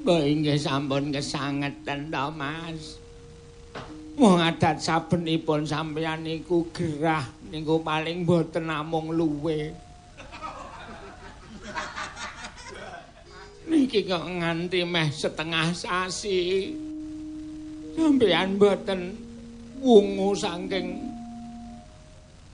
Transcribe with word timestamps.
Mbok 0.00 0.24
inggih 0.24 0.56
sampun 0.56 1.12
kesangeten 1.12 2.08
to, 2.08 2.24
Mas. 2.32 2.96
Wong 4.16 4.40
adat 4.40 4.80
sabenipun 4.80 5.68
sampeyan 5.68 6.24
niku 6.24 6.64
gerah 6.72 7.24
niku 7.52 7.84
paling 7.84 8.24
boten 8.24 8.72
namung 8.72 9.12
luwe. 9.12 9.76
Niki 13.68 14.08
kok 14.08 14.24
nganti 14.24 14.88
meh 14.88 15.08
setengah 15.12 15.68
sasi. 15.76 16.72
Sampeyan 17.92 18.56
boten 18.56 19.12
wungu 19.84 20.32
saking 20.32 20.96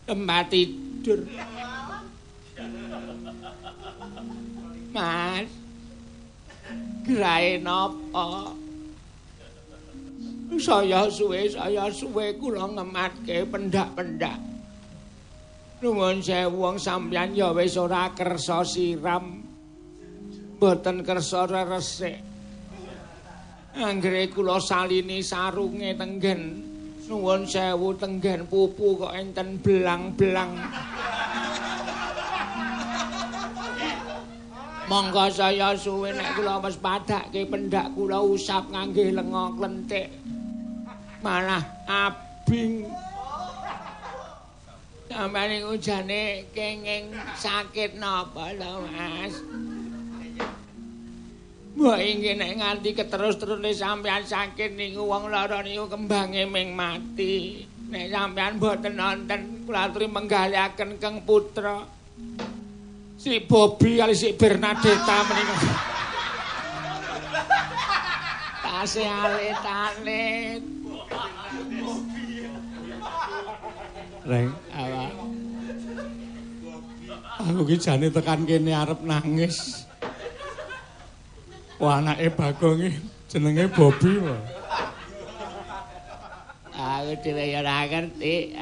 tempat 0.03 0.51
tidur. 0.51 1.23
Mas. 4.91 5.66
Grae 7.06 7.62
napa? 7.62 8.51
Saya 10.59 11.06
suwe, 11.06 11.47
saya 11.47 11.87
suwe 11.87 12.34
kula 12.34 12.66
ngematke 12.66 13.47
pendak-pendak. 13.47 14.38
Nuwun 15.87 16.19
sewu 16.19 16.66
wong 16.66 16.77
sampeyan 16.83 17.30
ya 17.37 17.55
wis 17.55 17.78
ora 17.78 18.11
kersa 18.11 18.66
siram. 18.66 19.38
Mboten 20.59 21.06
kersa 21.06 21.47
resik. 21.47 22.19
Anggere 23.77 24.27
kula 24.33 24.59
salini 24.59 25.23
sarunge 25.23 25.95
tenggen. 25.95 26.42
Nuwun 27.06 27.47
sewu 27.47 27.95
tenggen 27.95 28.50
pupu 28.50 28.98
kok 28.98 29.14
enten 29.14 29.62
belang-belang. 29.62 30.59
Monggo 34.87 35.27
saya 35.35 35.75
suwe 35.75 36.15
nek 36.15 36.39
kula 36.39 36.62
wis 36.62 36.79
padhake 36.79 37.42
pendak 37.51 37.91
kula 37.98 38.23
usap 38.23 38.70
ngangge 38.70 39.11
lenga 39.11 39.51
klentik. 39.59 40.15
Malah 41.27 41.62
abing. 41.91 42.87
Sampeyan 45.11 45.59
iku 45.59 45.75
jane 45.83 46.47
kenging 46.55 47.11
sakit 47.34 47.98
napa 47.98 48.55
lho, 48.55 48.87
Mas? 48.87 49.34
Mbok 51.75 51.98
inggih 51.98 52.39
nek 52.39 52.53
nganti 52.55 52.91
keterus-terus 52.95 53.59
sampeyan 53.75 54.23
sakit 54.23 54.78
niku 54.78 55.03
wong 55.03 55.34
lara 55.34 55.67
niku 55.67 55.91
kembange 55.91 56.47
ming 56.47 56.78
mati. 56.78 57.67
Nek 57.91 58.06
sampeyan 58.15 58.62
mboten 58.62 58.95
nonton 58.95 59.67
kula 59.67 59.91
aturi 59.91 60.06
menggaliaken 60.06 61.03
Kang 61.03 61.27
Putra. 61.27 61.83
Si 63.17 63.41
Bobby 63.42 63.98
kali 63.98 64.14
si 64.14 64.36
Bernadetta 64.36 65.17
menika. 65.27 65.56
Tase 68.62 69.03
alit-alit. 69.03 70.62
Reng, 74.27 74.50
Apa? 74.75 75.05
aku 77.47 77.62
ki 77.62 77.77
jane 77.78 78.11
tekan 78.11 78.42
kene 78.42 78.75
arep 78.75 79.00
nangis. 79.06 79.87
Wah 81.78 82.00
anake 82.00 82.33
Bagong 82.34 82.91
jenenge 83.31 83.70
Bobby 83.70 84.19
wae. 84.19 84.41
Aku 86.77 87.12
dhewe 87.22 87.44
ya 87.55 87.62
ora 87.62 87.87
ngerti. 87.87 88.56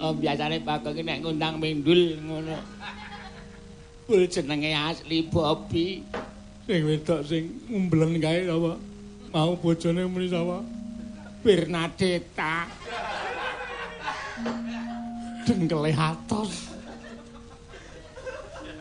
Oh 0.00 0.16
biasane 0.16 0.64
Bagong 0.64 1.02
nek 1.04 1.20
ngundang 1.20 1.60
mindul 1.60 2.16
ngono. 2.24 2.56
Kul 4.12 4.28
jenenge 4.28 4.76
asli 4.76 5.24
Bobby. 5.24 6.04
Sing 6.68 6.84
wedok 6.84 7.24
sing 7.24 7.48
umblen 7.72 8.20
kae 8.20 8.44
apa? 8.44 8.76
Mau 9.32 9.56
bojone 9.56 10.04
muni 10.04 10.28
sapa? 10.28 10.60
Bernadetta. 11.40 12.68
Dengkele 15.48 15.96
atos. 15.96 16.76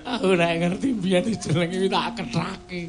Aku 0.03 0.35
ora 0.35 0.51
ngerti 0.51 0.99
biyen 0.99 1.23
jenenge 1.23 1.79
iki 1.79 1.87
tak 1.87 2.11
kethake. 2.19 2.81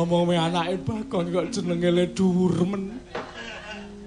Omong 0.00 0.24
me 0.32 0.40
anake 0.40 0.80
Bagong 0.88 1.28
kok 1.28 1.52
jenenge 1.52 1.92
le 1.92 2.08
dhuwur 2.16 2.64
men. 2.64 2.96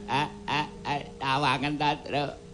Ah 0.10 0.34
ah 0.50 0.66
ah 0.82 1.02
awangen 1.22 1.78
ta, 1.78 1.94
Tru. 2.02 2.47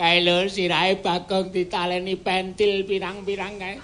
Kae 0.00 0.24
lho 0.24 0.48
sirahe 0.48 0.96
Bagong 1.04 1.52
ditaleni 1.52 2.16
pentil 2.16 2.88
pirang-pirang 2.88 3.60
kae. 3.60 3.76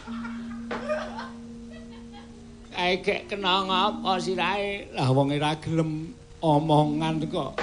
Kae 2.73 2.93
gek 3.05 3.29
kena 3.29 3.69
ngapa 3.69 4.17
sirahe? 4.17 4.97
Lah 4.97 5.13
wong 5.13 5.37
ora 5.37 5.53
gelem 5.61 6.17
omongan 6.41 7.21
kok. 7.29 7.61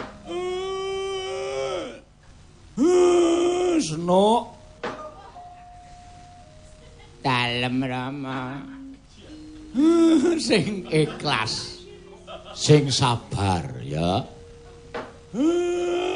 Senuk. 3.81 4.43
Dalem 7.25 7.77
Rama. 7.81 8.61
sing 10.37 10.85
ikhlas. 10.93 11.81
Sing 12.53 12.93
sabar 12.93 13.81
ya. 13.81 14.21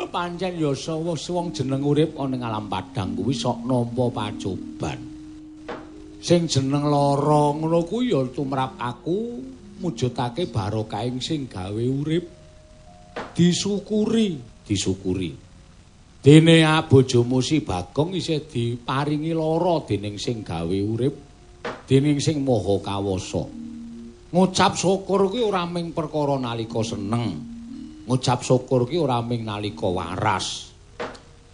Pancen 0.07 0.55
ya 0.55 0.71
sawa 0.71 1.13
wong 1.15 1.47
jeneng 1.51 1.83
urip 1.83 2.15
ana 2.17 2.35
ing 2.35 2.41
alam 2.43 2.65
padang 2.71 3.15
kuwi 3.15 3.35
sok 3.35 3.67
nampa 3.67 4.07
pacoban. 4.09 4.99
Sing 6.17 6.49
jeneng 6.49 6.87
lara 6.87 7.53
ngono 7.53 7.83
kuwi 7.85 8.11
ya 8.15 8.23
tumrap 8.31 8.79
aku 8.79 9.43
mujudake 9.83 10.49
barokah 10.49 11.05
ing 11.05 11.19
sing 11.19 11.45
gawe 11.45 11.83
urip. 11.83 12.25
Disyukuri, 13.33 14.37
disyukuri. 14.65 15.31
Dene 16.21 16.65
bojomu 16.85 17.39
si 17.39 17.61
Bagong 17.61 18.17
isih 18.17 18.45
diparingi 18.45 19.33
lara 19.33 19.81
dening 19.85 20.17
sing 20.21 20.41
gawe 20.43 20.77
urip, 20.77 21.15
dening 21.85 22.19
sing 22.21 22.43
maha 22.43 22.75
kawasa. 22.83 23.45
Ngucap 24.27 24.75
syukur 24.75 25.31
kuwi 25.31 25.41
ora 25.41 25.63
ming 25.63 25.95
perkara 25.95 26.35
nalika 26.35 26.83
seneng. 26.83 27.56
Ngucap 28.07 28.39
syukur 28.39 28.87
kuwi 28.87 29.03
ora 29.03 29.19
ming 29.19 29.43
nalika 29.43 29.83
waras. 29.83 30.71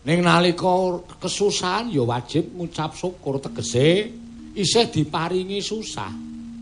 Ning 0.06 0.22
nalika 0.22 1.02
kesusahan 1.18 1.90
ya 1.90 2.06
wajib 2.06 2.54
ngucap 2.54 2.94
syukur 2.94 3.42
tegese 3.42 4.14
isih 4.54 4.86
diparingi 4.94 5.58
susah. 5.66 6.14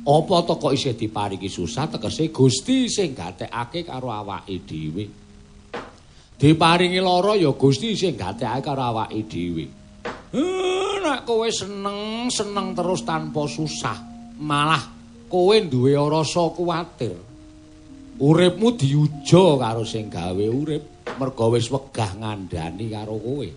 Apa 0.01 0.35
to 0.47 0.55
kok 0.57 0.71
isih 0.71 0.95
diparingi 0.95 1.51
susah 1.51 1.91
tegese 1.91 2.31
Gusti 2.31 2.87
sing 2.87 3.11
gatekake 3.11 3.83
karo 3.83 4.09
awake 4.15 4.63
dhewe. 4.63 5.05
Diparingi 6.39 7.03
lara 7.03 7.35
ya 7.35 7.51
Gusti 7.51 7.91
sing 7.91 8.15
gatekake 8.15 8.63
karo 8.63 8.95
awake 8.95 9.27
dhewe. 9.27 9.65
Eh, 10.31 10.95
nek 11.03 11.27
kowe 11.27 11.51
seneng, 11.51 12.31
seneng 12.31 12.71
terus 12.71 13.03
tanpa 13.03 13.43
susah, 13.43 13.99
malah 14.39 14.79
kowe 15.27 15.55
duwe 15.67 15.99
rasa 15.99 16.47
kuwatir. 16.55 17.30
Uripmu 18.21 18.77
diuja 18.77 19.57
karo 19.57 19.81
sing 19.81 20.05
gawe 20.05 20.45
urip, 20.45 21.09
mergo 21.17 21.45
wis 21.57 21.73
wegah 21.73 22.21
ngandani 22.21 22.85
karo 22.93 23.17
kowe. 23.17 23.49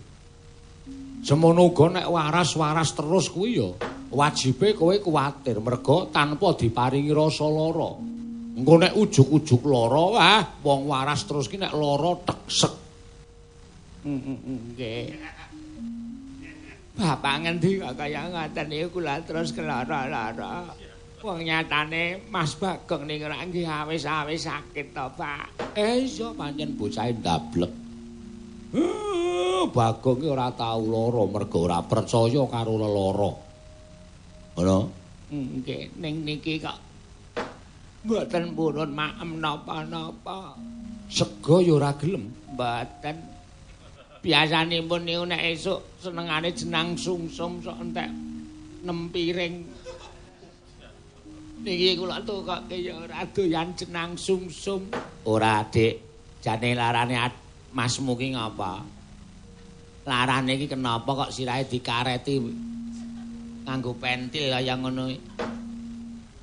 Semono 1.21 1.69
uga 1.69 1.85
nek 1.93 2.09
waras-waras 2.09 2.97
terus 2.97 3.29
kuwi 3.29 3.61
ya 3.61 3.69
wajibe 4.09 4.73
kowe 4.73 4.97
kuwatir 4.97 5.61
mergo 5.61 6.09
tanpa 6.09 6.57
diparingi 6.57 7.13
rasa 7.13 7.45
lara. 7.45 7.93
Engko 8.57 8.73
nek 8.81 8.97
ujug-ujug 8.97 9.61
lara, 9.69 10.03
wah 10.17 10.41
wong 10.65 10.89
waras 10.89 11.21
terus 11.29 11.45
ki 11.45 11.61
nek 11.61 11.69
lara 11.69 12.11
teksek. 12.25 12.73
Nggih. 14.05 15.05
Bapak 16.95 17.35
ngendi 17.43 17.85
kok 17.85 17.93
kaya 17.99 18.33
ngoten 18.33 18.65
niku 18.65 18.97
kula 18.97 19.21
terus 19.21 19.53
kelara-lara. 19.53 20.84
Wong 21.25 21.41
nyatane 21.41 22.29
Mas 22.29 22.53
Bagong 22.53 23.09
niku 23.09 23.25
ora 23.25 23.41
nggih 23.41 23.65
awis-awis 23.65 24.45
sakit 24.45 24.93
to, 24.93 25.09
Pak. 25.17 25.73
Eh 25.73 26.05
iya 26.05 26.29
pancen 26.37 26.77
bocah 26.77 27.09
ndablek. 27.09 27.73
Bagong 29.73 30.21
ki 30.21 30.27
ora 30.29 30.53
tau 30.53 30.85
lara 30.85 31.25
mergo 31.25 31.65
ora 31.65 31.81
percaya 31.81 32.45
karo 32.45 32.77
lelara. 32.77 33.31
Ngono? 34.53 34.77
Nggih, 35.33 35.97
ning 35.97 36.21
niki 36.21 36.61
kok 36.61 36.77
mboten 38.05 38.53
purun 38.53 38.93
maem 38.93 39.41
napa-napa. 39.41 40.53
Sega 41.09 41.57
ya 41.65 41.73
ora 41.73 41.89
gelem. 41.97 42.29
Mboten. 42.53 43.17
Biasanipun 44.21 45.01
niku 45.01 45.25
nek 45.25 45.41
esuk 45.41 45.81
senengane 45.97 46.53
jenang 46.53 46.93
sungsum 46.93 47.65
sok 47.65 47.81
entek 47.81 48.13
nem 48.85 49.09
piring. 49.09 49.73
Niki 51.63 51.95
kula 51.95 52.19
tukoke 52.25 52.75
ya 52.75 52.99
ora 52.99 53.23
doyan 53.31 53.71
jenang 53.77 54.19
sungsum. 54.19 54.91
Ora, 55.23 55.63
Dik. 55.71 55.93
Jane 56.43 56.75
larane 56.75 57.15
Masmu 57.75 58.15
ki 58.15 58.37
ngapa? 58.37 58.79
Larane 60.07 60.55
iki 60.55 60.71
kenapa 60.71 61.11
kok 61.25 61.33
sirahe 61.33 61.67
dikareti 61.67 62.39
nganggo 63.65 63.91
pentil 63.99 64.53
kaya 64.53 64.79
ngono. 64.79 65.11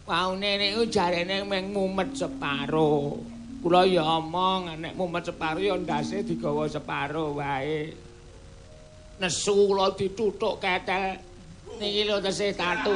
Waune 0.05 0.51
niku 0.59 0.85
jarene 0.91 1.47
meng 1.47 1.73
mumet 1.73 2.13
separo. 2.13 3.17
Kula 3.63 3.87
ya 3.87 4.03
omong 4.19 4.75
nek 4.77 4.99
mumet 4.99 5.25
separo 5.25 5.63
ya 5.63 5.79
ndase 5.79 6.27
digawa 6.27 6.67
separo 6.67 7.39
wae. 7.39 7.95
Nesu 9.23 9.55
kula 9.71 9.95
dituthuk 9.95 10.59
ketel. 10.59 11.17
Niki 11.79 12.03
lho 12.05 12.21
tesih 12.21 12.53
tatu. 12.53 12.93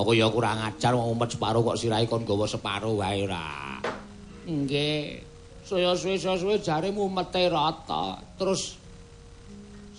Aku 0.00 0.16
ya 0.16 0.32
kurang 0.32 0.56
ajar 0.64 0.96
wong 0.96 1.12
mumet 1.12 1.36
separo 1.36 1.60
kok 1.60 1.76
sirahe 1.76 2.08
kon 2.08 2.24
gawa 2.24 2.48
separo 2.48 2.96
wae 2.96 3.28
ora. 3.28 3.76
Nggih. 4.48 5.28
Saya 5.60 5.92
suwe-suwe 5.92 6.56
jare 6.64 6.88
mumete 6.88 7.44
rata. 7.52 8.16
Terus 8.40 8.80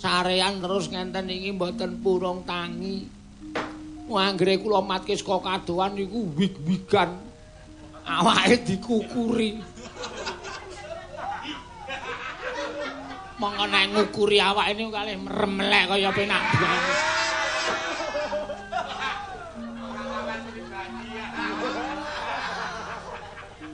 sarean 0.02 0.58
terus 0.58 0.90
ngenten 0.90 1.30
iki 1.30 1.54
mboten 1.54 2.02
purung 2.02 2.42
tangi. 2.50 3.06
Anggere 4.12 4.60
kula 4.60 4.84
matke 4.84 5.14
saka 5.14 5.40
kadoan 5.40 5.96
niku 5.96 6.28
wig-wigan. 6.34 7.16
Awake 8.02 8.66
dikukuri. 8.66 9.62
Nek 13.42 13.86
ngukuri 13.94 14.42
awake 14.42 14.74
niku 14.74 14.90
kalih 14.90 15.16
mremlek 15.22 15.84
kaya 15.94 16.10
penak 16.10 16.44
banget. 16.58 16.98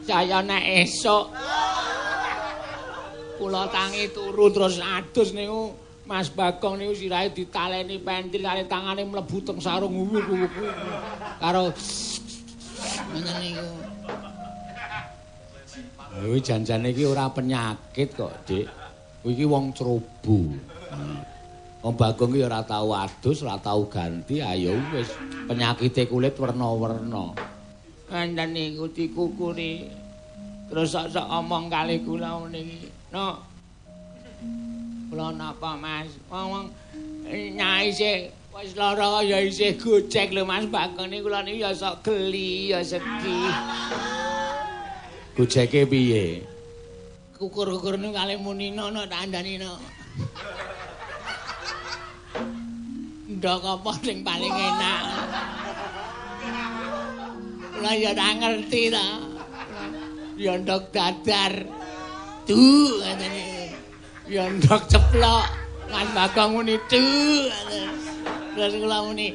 Saya 0.07 0.39
nek 0.39 0.87
esuk 0.87 1.35
kula 3.37 3.67
tangi 3.67 4.07
turu 4.15 4.47
terus 4.49 4.79
adus 4.79 5.35
niku 5.35 5.75
Mas 6.07 6.31
Bagong 6.31 6.79
niku 6.79 6.95
sirahe 6.95 7.35
ditaleni 7.35 7.99
pentil 7.99 8.39
kali 8.39 8.63
tangane 8.71 9.03
mlebu 9.03 9.43
teng 9.43 9.59
sarung 9.59 9.91
karo 11.43 11.75
ngene 13.11 13.33
niku. 13.43 13.67
Kuwi 16.17 16.39
janjane 16.41 16.95
iki 16.95 17.03
ora 17.05 17.29
penyakit 17.29 18.15
kok, 18.15 18.33
Dik. 18.47 18.65
Kuwi 19.21 19.35
iki 19.35 19.45
wong 19.45 19.75
cerobo. 19.75 20.55
Wong 21.83 21.93
Bagong 21.99 22.31
iki 22.33 22.47
ora 22.47 22.63
tau 22.63 22.95
adus, 22.95 23.43
ora 23.43 23.59
tau 23.59 23.85
ganti, 23.91 24.39
ayo 24.39 24.79
wis 24.95 25.11
penyakite 25.45 26.07
kulit 26.07 26.39
werna-werna. 26.39 27.56
Ngandhan 28.07 28.55
niku 28.55 28.87
dikukuri. 28.87 29.91
Terus 30.67 30.95
sok-sok 30.95 31.27
omong 31.27 31.67
kali 31.67 32.03
kula 32.03 32.39
niki. 32.47 32.87
No, 33.11 33.39
Kula 35.07 35.31
napa 35.31 35.79
Mas? 35.79 36.11
Wong 36.27 36.67
nyai 37.27 37.91
sih 37.91 38.27
wis 38.51 38.75
lara 38.75 39.23
ya 39.23 39.39
isih 39.39 39.79
gojek 39.79 40.35
lho 40.35 40.43
Mas 40.43 40.67
niku 40.67 41.27
kula 41.31 41.43
niku 41.43 41.63
ya 41.63 41.71
sok 41.71 42.03
geli 42.03 42.75
ya 42.75 42.83
sedih. 42.83 43.55
Gojeke 45.39 45.87
piye? 45.87 46.43
Kukur-kukur 47.39 47.95
niku 47.95 48.15
kalih 48.15 48.39
muni 48.39 48.75
nono 48.75 49.07
tak 49.07 49.31
andani 49.31 49.59
no. 49.59 49.79
Ndok 53.37 53.63
apa 53.63 53.91
sing 54.03 54.27
paling 54.27 54.51
enak? 54.51 55.01
Kula 57.77 57.93
ya 57.93 58.09
ora 58.17 58.33
ngerti 58.41 58.89
ta. 58.89 59.05
Ya 60.33 60.57
ndok 60.57 60.89
dadar. 60.89 61.53
Duh 62.49 63.05
ngene 63.05 63.69
ya 64.25 64.49
ndok 64.49 64.89
ceplok. 64.89 65.45
Mas 65.87 66.09
Bagong 66.11 66.51
muni 66.57 66.75
tu 66.91 66.99
terus 68.57 68.73
kula 68.81 69.05
muni 69.05 69.29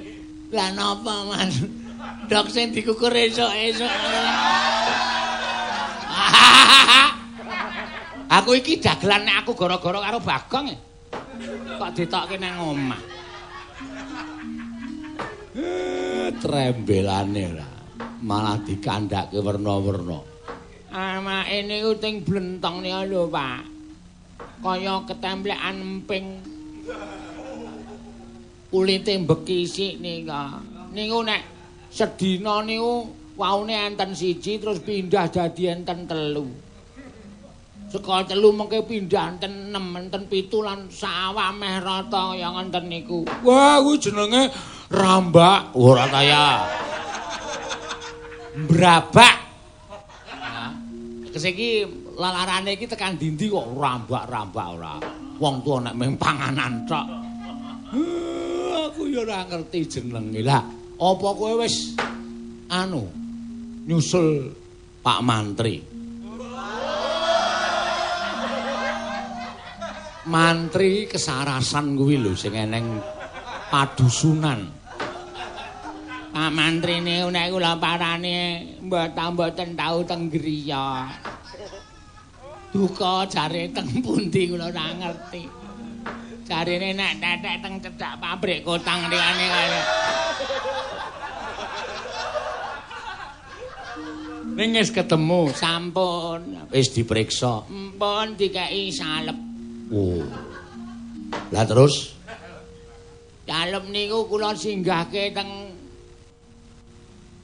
lah 0.51 0.75
napa 0.75 1.15
Mas? 1.31 1.63
Ndok 2.27 2.51
sing 2.51 2.75
dikukur 2.75 3.15
esuk-esuk. 3.15 3.87
Aku 8.43 8.57
iki 8.59 8.83
dagelan 8.83 9.29
nek 9.29 9.45
aku 9.45 9.53
gara-gara 9.55 10.03
karo 10.03 10.19
Bagong 10.19 10.73
e. 10.73 10.77
kok 11.77 11.93
ditokke 11.93 12.41
nang 12.41 12.75
omah? 12.75 13.01
Trembelane 16.41 17.43
ora 17.53 17.72
malah 18.23 18.57
dikandhake 18.63 19.37
werna-werna. 19.43 20.23
Ama 20.95 21.49
ini 21.51 21.83
uting 21.83 22.23
blentong 22.23 22.87
nih 22.87 23.11
lho 23.11 23.27
pak. 23.27 23.67
Kaya 24.63 25.03
ketemplekan 25.09 25.77
emping. 25.83 26.27
Kulite 28.71 29.15
bekisik 29.27 29.99
nika. 30.01 30.63
Niku 30.95 31.19
nek 31.27 31.43
sedina 31.91 32.63
niku 32.65 33.11
waune 33.37 33.75
enten 33.75 34.15
siji 34.15 34.63
terus 34.63 34.81
pindah 34.81 35.29
dadi 35.29 35.69
enten 35.69 36.07
telu. 36.07 36.47
Saka 37.93 38.25
telu 38.25 38.57
mengke 38.57 38.81
pindah 38.89 39.37
enten 39.37 39.69
6 39.69 40.01
enten 40.01 40.25
7 40.25 40.65
lan 40.65 40.89
sawah 40.89 41.53
meh 41.53 41.77
rata 41.77 42.33
kaya 42.33 42.49
ngenten 42.49 42.89
niku. 42.89 43.29
Wah 43.45 43.85
kuwi 43.85 44.01
jenenge 44.01 44.49
rambak. 44.89 45.77
Ora 45.77 46.09
kaya 46.09 46.65
brabak 48.53 49.37
kesiki 51.33 51.89
lalarane 52.21 52.77
iki 52.77 52.85
tekan 52.85 53.17
dindi 53.17 53.49
kok 53.49 53.73
rambak-rambak 53.73 54.69
ora. 54.77 54.95
Wong 55.41 55.65
tuwa 55.65 55.89
nek 55.89 55.97
mung 55.97 56.15
panganan 56.21 56.85
tok. 56.85 57.07
aku 58.93 59.09
ya 59.09 59.25
ora 59.25 59.49
ngerti 59.49 59.81
jenenge. 59.89 60.45
Lah, 60.45 60.61
apa 61.01 61.29
kowe 61.33 61.53
wis 61.65 61.97
anu 62.69 63.09
nyusul 63.89 64.53
Pak 65.01 65.21
Mantri? 65.25 65.77
Mantri 70.23 71.11
kesarasan 71.11 71.99
kuwi 71.99 72.21
lho 72.21 72.37
sing 72.39 72.55
eneng 72.55 73.01
padusunan. 73.73 74.82
Pak 76.33 76.49
Mantri 76.49 76.97
niku 77.05 77.29
nek 77.29 77.53
kula 77.53 77.77
parane 77.77 78.65
mboten 78.81 79.77
tau 79.77 80.01
teng 80.01 80.33
griya. 80.33 81.05
duka 82.73 83.29
jare 83.29 83.69
teng 83.69 84.01
pundi 84.01 84.49
kula 84.49 84.73
ora 84.73 84.97
ngerti. 84.97 85.45
Jarene 86.49 86.97
nek 86.97 87.21
tetek 87.21 87.57
teng 87.61 87.75
cedhak 87.85 88.17
pabrik 88.17 88.65
kotang 88.65 89.13
liyane 89.13 89.47
kaya. 89.53 89.83
Ning 94.57 94.77
wis 94.77 94.89
ketemu, 94.93 95.49
sampun. 95.53 96.41
Wis 96.73 96.93
diperiksa. 96.97 97.69
Mpun 97.69 98.37
dikeki 98.41 98.89
salep. 98.89 99.37
Oh. 99.93 100.25
Lah 101.53 101.65
terus 101.69 102.13
Dalem 103.43 103.91
niku 103.91 104.31
kula 104.31 104.55
singgahke 104.55 105.35
teng 105.35 105.72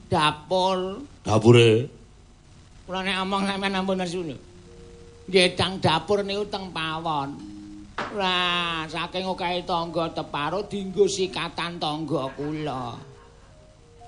dapur. 0.09 1.05
Dapure. 1.21 1.87
Kula 2.89 3.05
nek 3.05 3.21
omong 3.21 3.43
sampeyan 3.45 3.77
ampun 3.77 3.97
nesu 4.01 4.25
lho. 4.25 4.37
Gedang 5.29 5.77
dapur 5.77 6.25
niku 6.25 6.49
teng 6.49 6.73
pawon. 6.73 7.37
Lah, 8.17 8.89
saking 8.89 9.29
okahe 9.29 9.61
tangga 9.61 10.09
teparo 10.09 10.65
dienggo 10.65 11.05
sikatan 11.05 11.77
tangga 11.77 12.25
kula. 12.33 12.97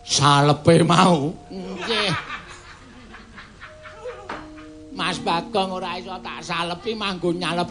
Salepe 0.01 0.81
mau. 0.81 1.29
Nggih. 1.53 2.11
Mas 4.91 5.21
Bagong 5.23 5.77
ora 5.77 5.95
iso 5.95 6.11
tak 6.19 6.43
salepi 6.43 6.97
manggo 6.97 7.31
nyalep 7.31 7.69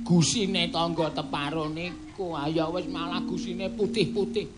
gusine 0.00 0.72
tangga 0.72 1.12
teparo 1.12 1.68
niku. 1.68 2.32
Ayo 2.32 2.72
wis 2.72 2.88
malah 2.88 3.20
gusine 3.28 3.68
putih-putih. 3.68 4.48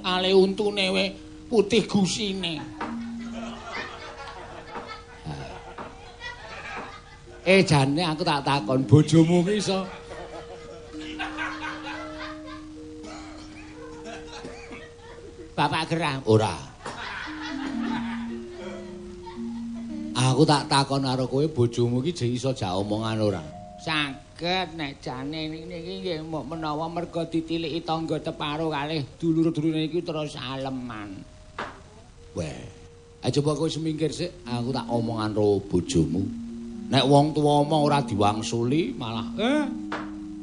Ale 0.00 0.32
untune 0.32 0.86
we 0.94 1.27
putih 1.48 1.82
gusine. 1.88 2.60
Eh 7.48 7.64
jane 7.64 8.04
aku 8.04 8.20
tak 8.20 8.44
takon 8.44 8.84
bojomu 8.84 9.40
ki 9.40 9.56
iso 9.56 9.80
Bapak 15.56 15.88
Gerang 15.88 16.20
ora. 16.28 16.54
Aku 20.12 20.44
tak 20.44 20.68
takon 20.68 21.08
karo 21.08 21.24
kowe 21.24 21.48
bojomu 21.48 22.04
ki 22.04 22.12
jek 22.12 22.30
iso 22.36 22.52
jak 22.52 22.76
omongan 22.76 23.16
ora. 23.24 23.42
Saged 23.80 24.76
nek 24.76 25.00
jane 25.00 25.48
niki 25.48 26.04
nggih 26.04 26.20
menawa 26.28 26.84
merga 26.92 27.24
ditiliki 27.24 27.80
tangga 27.80 28.20
teparo 28.20 28.68
kalih 28.68 29.00
dulur-dulure 29.16 29.88
iki 29.88 30.04
terus 30.04 30.36
aleman. 30.36 31.37
Weh. 32.36 32.60
Ayo 33.24 33.42
coba 33.42 33.58
kowe 33.58 33.68
semingkir 33.70 34.14
sik, 34.14 34.46
aku 34.46 34.70
tak 34.70 34.86
omongan 34.86 35.34
karo 35.34 35.58
bojomu. 35.64 36.22
Nek 36.88 37.04
wong 37.04 37.36
tuwa 37.36 37.60
omong 37.66 37.82
ora 37.84 38.00
diwangsuli 38.00 38.96
malah 38.96 39.28
eh 39.36 39.66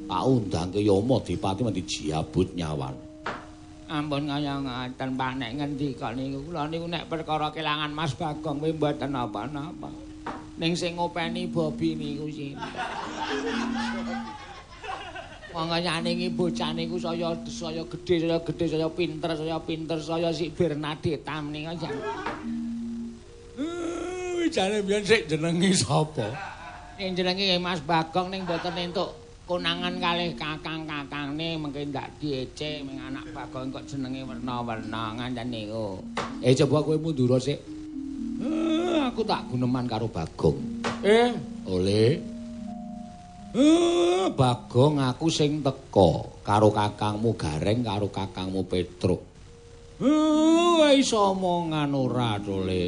tak 0.05 0.23
undang 0.29 0.69
ke 0.69 0.85
Yama 0.85 1.17
Dipati 1.25 1.65
mesti 1.65 1.81
jiabut 1.81 2.53
nyawan. 2.53 2.93
Ampun 3.85 4.29
ngoten, 4.29 5.09
Pak 5.13 5.31
nek 5.37 5.51
ngendika 5.61 6.13
niku 6.13 6.49
kula 6.49 6.69
niku 6.69 6.85
nek 6.89 7.05
perkara 7.05 7.49
kelangan 7.53 7.93
Mas 7.93 8.13
Bagong 8.17 8.57
kuwi 8.61 8.73
mboten 8.73 9.13
napa-napa. 9.13 9.89
Ning 10.57 10.73
sing 10.73 10.97
ngopeni 10.97 11.49
Bobi 11.49 11.93
niku 11.93 12.25
sinten? 12.29 12.65
Monggo 15.55 15.79
nyanyi 15.79 16.27
bocah 16.27 16.75
niku 16.75 16.99
saya 16.99 17.31
saya 17.47 17.79
gedhe, 17.87 18.27
saya 18.27 18.35
gedhe, 18.43 18.65
saya 18.67 18.87
pinter, 18.91 19.31
saya 19.39 19.55
pinter, 19.63 19.95
saya 20.03 20.27
si 20.35 20.51
Bernadetta 20.51 21.39
menika 21.39 21.71
jan. 21.79 21.95
Jane 24.51 24.83
biyen 24.83 25.03
sik 25.07 25.31
jenengi 25.31 25.71
sapa? 25.71 26.27
Ning 26.99 27.15
jenenge 27.15 27.55
Mas 27.63 27.79
Bagong 27.79 28.35
ning 28.35 28.43
mboten 28.43 28.75
entuk 28.75 29.15
konangan 29.47 29.95
kalih 29.95 30.35
kakang-kakangne 30.35 31.55
mengke 31.55 31.87
ndak 31.87 32.11
diece 32.19 32.83
ming 32.83 32.99
anak 32.99 33.23
Bagong 33.31 33.71
kok 33.71 33.87
jenenge 33.87 34.27
werna-werna 34.27 35.15
ngancen 35.15 35.47
niku. 35.47 36.03
Eh 36.43 36.51
coba 36.51 36.83
kowe 36.83 36.99
mundur 36.99 37.39
sik. 37.39 37.63
Aku 39.07 39.23
tak 39.23 39.47
guneman 39.47 39.87
karo 39.87 40.11
Bagong. 40.11 40.83
Eh, 40.99 41.31
oleh 41.71 42.34
Eh, 43.55 44.27
Bagong 44.35 44.99
aku 44.99 45.31
sing 45.31 45.63
teko 45.63 46.43
karo 46.43 46.75
kakangmu 46.75 47.39
Gareng 47.39 47.87
karo 47.87 48.11
kakangmu 48.11 48.67
Petruk. 48.67 49.23
Eh, 50.03 50.99
iso 50.99 51.31
omongan 51.31 51.95
ora, 51.95 52.35
Dole. 52.35 52.85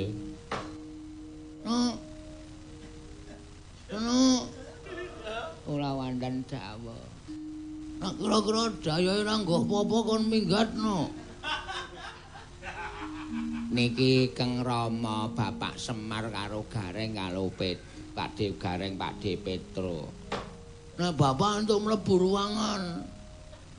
No. 1.64 1.96
No. 3.96 4.44
Ora 5.72 5.90
wandan 5.96 6.44
Jawa. 6.52 7.00
Nek 8.04 8.14
kira-kira 8.20 8.64
dayae 8.84 9.24
ora 9.24 9.40
nggo 9.40 9.64
apa-apa 9.64 9.98
kon 10.04 10.24
minggatno. 10.28 11.00
Niki 13.72 14.36
Kang 14.36 14.68
Rama 14.68 15.32
Bapak 15.32 15.80
Semar 15.80 16.28
karo 16.28 16.68
Gareng 16.68 17.16
karo 17.16 17.48
Pet 17.56 17.80
Pakde 18.12 18.60
Gareng 18.60 19.00
Pakde 19.00 19.40
Petro. 19.40 20.12
Nek 20.98 21.13
bapak 21.13 21.62
untuk 21.62 21.77
mlebu 21.86 22.13
ruangan. 22.18 23.06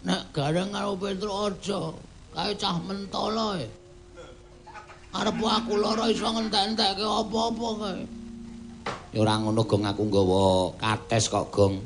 Nek 0.06 0.30
Gareng 0.30 0.70
karo 0.70 0.94
Petro 0.94 1.50
aja 1.50 1.90
kae 2.30 2.54
cah 2.54 2.78
mentolo 2.86 3.58
e. 3.58 3.66
Arep 5.10 5.40
aku 5.42 5.74
lara 5.82 6.06
iso 6.06 6.30
ngentek-entekke 6.30 7.02
apa-apa 7.02 7.68
kae. 7.82 8.02
Ya 9.10 9.24
ora 9.24 9.40
ngono, 9.40 9.64
Gong, 9.64 9.88
aku 9.88 10.04
nggawa 10.04 10.76
kates 10.76 11.32
kok, 11.32 11.48
Gong. 11.48 11.80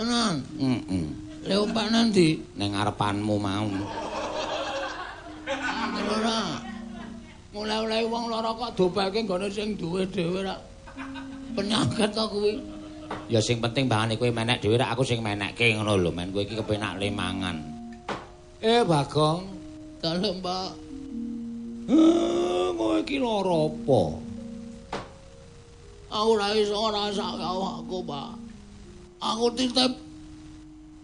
Tenan. 0.00 0.40
Heeh. 0.56 0.82
Mm 0.88 1.08
Lha 1.48 1.64
opak 1.64 1.86
nanti 1.88 2.36
ning 2.58 2.74
ngarepanmu 2.74 3.34
mau. 3.38 3.70
ora. 6.18 6.40
Mulai-mulai 7.54 8.04
wong 8.04 8.24
lara 8.28 8.50
kok 8.52 8.74
dobake 8.74 9.24
nggone 9.24 9.48
sing 9.48 9.78
duwe 9.78 10.04
dhewe 10.10 10.42
ra. 10.44 10.58
Penyakit 11.54 12.10
to 12.12 12.24
kuwi. 12.28 12.77
Ya 13.28 13.40
sing 13.44 13.60
penting 13.60 13.88
bangane 13.88 14.16
kowe 14.16 14.28
menek 14.32 14.64
dhewe 14.64 14.80
aku 14.80 15.04
sing 15.04 15.20
menekke 15.20 15.76
ngono 15.76 16.00
lho, 16.00 16.10
men 16.12 16.32
kowe 16.32 16.40
iki 16.40 16.56
kepenak 16.56 16.96
le 16.96 17.08
mangan. 17.12 17.56
Eh, 18.64 18.80
Bagong. 18.82 19.44
Kalau 20.00 20.32
Mbak 20.40 20.68
Eh, 21.88 22.66
kowe 22.76 22.96
iki 23.00 23.16
lara 23.20 23.56
apa? 23.68 24.02
aku 26.08 26.28
ora 26.40 26.48
iso 26.56 26.72
ngrasake 26.72 27.44
awakku, 27.44 28.00
Pak. 28.08 28.30
Aku 29.20 29.52
titip 29.52 29.92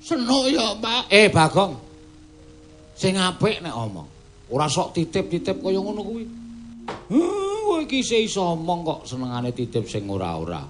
senuk 0.01 0.49
ya, 0.49 0.73
Pak. 0.81 1.13
Eh, 1.13 1.29
Bagong. 1.29 1.77
Sing 2.97 3.21
apik 3.21 3.61
nek 3.61 3.75
omong. 3.77 4.09
Ora 4.49 4.65
sok 4.69 4.97
titip-titip 4.97 5.61
kaya 5.61 5.77
ngono 5.81 6.01
kuwi. 6.01 6.25
Eh, 7.13 7.57
kowe 7.69 7.81
iki 7.85 8.01
iso 8.01 8.57
omong 8.57 8.81
kok 8.85 9.01
senengane 9.05 9.53
titip 9.53 9.85
sing 9.89 10.09
ora-ora. 10.09 10.65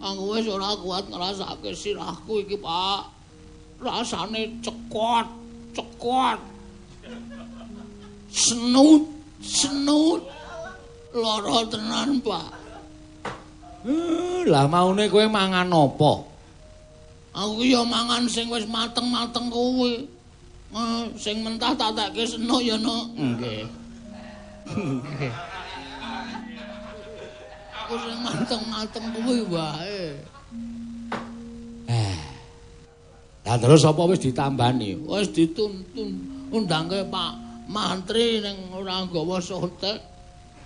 Aku 0.00 0.32
wis 0.32 0.48
ora 0.48 0.72
kuat 0.80 1.12
ngrasake 1.12 1.76
sirahku 1.76 2.40
iki, 2.40 2.56
Pak. 2.56 3.12
Rasane 3.84 4.60
cekot, 4.64 5.28
cekot. 5.76 6.40
Senut, 8.32 9.04
senut. 9.44 10.24
Lara 11.12 11.68
tenan, 11.68 12.16
Pak. 12.24 12.50
Eh, 13.84 14.44
lah 14.48 14.68
maune 14.68 15.08
kowe 15.08 15.24
mangan 15.28 15.68
apa? 15.68 16.12
Aku 17.36 17.60
ya 17.64 17.84
mangan 17.84 18.24
sing 18.28 18.48
wis 18.48 18.64
mateng-mateng 18.64 19.52
kuwi. 19.52 20.08
Eh, 20.72 21.04
sing 21.20 21.44
mentah 21.44 21.76
tak 21.76 21.92
tekke 21.92 22.24
senuk 22.24 22.64
ya, 22.64 22.80
No. 22.80 23.04
Nggih. 23.12 23.68
Aku 27.90 27.98
sing 28.06 28.22
mateng-mateng 28.22 29.06
kuwi 29.18 29.42
wae. 29.50 30.14
Eh. 31.90 32.18
Lah 33.42 33.58
terus 33.58 33.82
apa 33.82 34.06
wis 34.06 34.22
ditambani? 34.22 34.94
Wis 34.94 35.26
dituntun 35.34 36.14
undangke 36.54 37.02
Pak 37.10 37.34
Mantri 37.66 38.38
ning 38.46 38.70
ora 38.70 39.02
nggawa 39.02 39.42
sotek. 39.42 39.98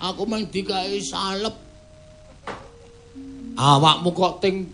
Aku 0.04 0.28
mung 0.28 0.44
dikai 0.52 1.00
salep. 1.00 1.56
Awakmu 3.56 4.12
kok 4.12 4.44
ting 4.44 4.68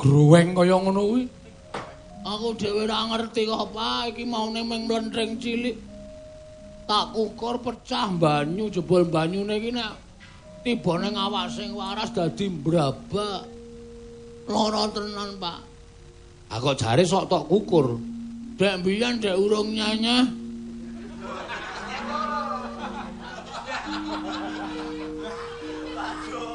gruweng 0.00 0.56
kaya 0.56 0.80
ngono 0.80 1.12
kuwi? 1.12 1.28
Aku 2.24 2.56
dhewe 2.56 2.88
ora 2.88 3.04
ngerti 3.12 3.44
kok, 3.44 3.68
Pak. 3.68 4.16
Iki 4.16 4.24
maune 4.24 4.64
mung 4.64 4.88
mlentring 4.88 5.36
cilik. 5.36 5.76
Tak 6.88 7.12
kukur 7.12 7.60
pecah 7.60 8.08
banyu, 8.16 8.72
jebol 8.72 9.04
banyune 9.04 9.60
iki 9.60 9.76
nek 9.76 10.03
tiba 10.64 10.96
ning 10.96 11.12
awak 11.12 11.52
sing 11.52 11.76
waras 11.76 12.08
dadi 12.10 12.48
mbrabak. 12.48 13.44
Lara 14.48 14.84
tenan, 14.92 15.36
Pak. 15.40 15.60
Aku 16.52 16.72
jare 16.76 17.04
sok 17.04 17.28
tok 17.28 17.48
kukur. 17.48 18.00
Dek 18.56 18.80
mbiyen 18.80 19.20
dek 19.20 19.36
urung 19.36 19.72
nyanyah. 19.72 20.24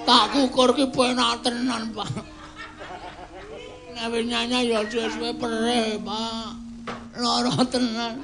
Tak 0.05 0.25
kukur 0.33 0.69
ki 0.73 0.85
penak 0.89 1.45
tenan, 1.45 1.93
Pak. 1.93 2.09
Wis 4.09 4.25
nyanyah 4.25 4.61
ya 4.65 4.79
suwe-suwe 4.89 5.33
perih, 5.37 6.01
Pak. 6.01 6.49
Lara 7.17 7.57
tenan. 7.69 8.15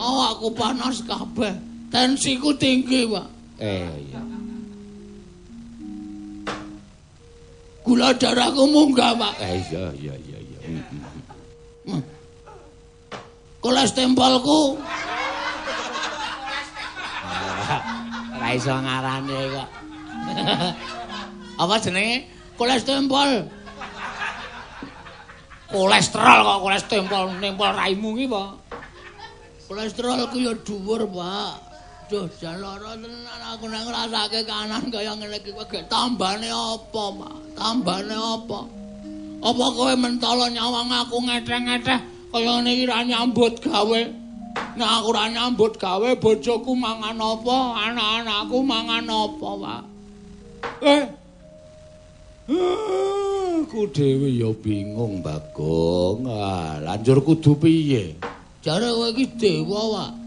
Oh, 0.00 0.20
aku 0.32 0.52
panas 0.56 1.00
kabeh. 1.04 1.52
Tensiku 1.88 2.52
tinggi, 2.56 3.08
Pak. 3.08 3.28
Eh 3.60 3.88
iya. 4.08 4.33
Gula 7.84 8.16
darahku 8.16 8.64
munggah, 8.64 9.12
Pak. 9.12 9.34
Eh 9.44 9.60
iya 9.60 9.84
iya 10.00 10.14
iya 10.16 10.38
iya. 10.40 10.58
Mm, 10.64 10.82
mm. 11.92 12.02
Kolesterolku 13.60 14.80
Ora 18.34 18.48
iso 18.56 18.72
ngarane 18.72 19.38
kok. 19.52 19.68
apa 21.64 21.74
jenenge? 21.80 22.16
Kolesterol. 22.56 23.32
Kolesterol 25.68 26.38
kok 26.40 26.60
kolesterol 26.64 27.24
nempel 27.40 27.72
raimu 27.72 28.16
ki, 28.16 28.24
Pak. 28.28 28.50
Kolesterolku 29.68 30.36
ya 30.40 30.52
dhuwur, 30.60 31.04
Pak. 31.08 31.63
Duh, 32.04 32.28
jan 32.36 32.60
lara 32.60 33.00
tenan 33.00 33.40
aku 33.48 33.64
nek 33.64 33.88
ngrasake 33.88 34.44
kanan 34.44 34.92
kaya 34.92 35.16
ngene 35.16 35.40
iki 35.40 35.56
kok 35.56 35.88
tambane 35.88 36.52
apa, 36.52 37.04
Pak? 37.16 37.36
Tambane 37.56 38.12
apa? 38.12 38.60
Apa 39.40 39.64
kowe 39.72 39.94
mentolo 39.96 40.44
nyawang 40.52 40.92
aku 40.92 41.16
ngeteh-ngeteh 41.24 42.00
kaya 42.28 42.50
ngene 42.60 42.70
iki 42.76 42.84
ra 42.84 43.00
nyambut 43.08 43.56
gawe? 43.64 44.00
Nek 44.76 44.90
aku 45.00 45.08
ra 45.16 45.32
nyambut 45.32 45.80
gawe, 45.80 46.10
bojoku 46.20 46.76
mangan 46.76 47.16
apa? 47.16 47.56
Anak-anakku 47.88 48.58
mangan 48.60 49.04
apa, 49.08 49.48
Pak? 49.64 49.82
Eh. 50.84 51.04
Aku 53.64 53.88
dhewe 53.96 54.28
ya 54.28 54.52
bingung, 54.52 55.24
Bagong. 55.24 56.28
Ah, 56.28 56.76
lanjur 56.84 57.24
kudu 57.24 57.56
piye? 57.56 58.12
Jare 58.60 58.92
kowe 58.92 59.08
iki 59.08 59.24
dewa, 59.40 59.80
Pak. 59.88 60.23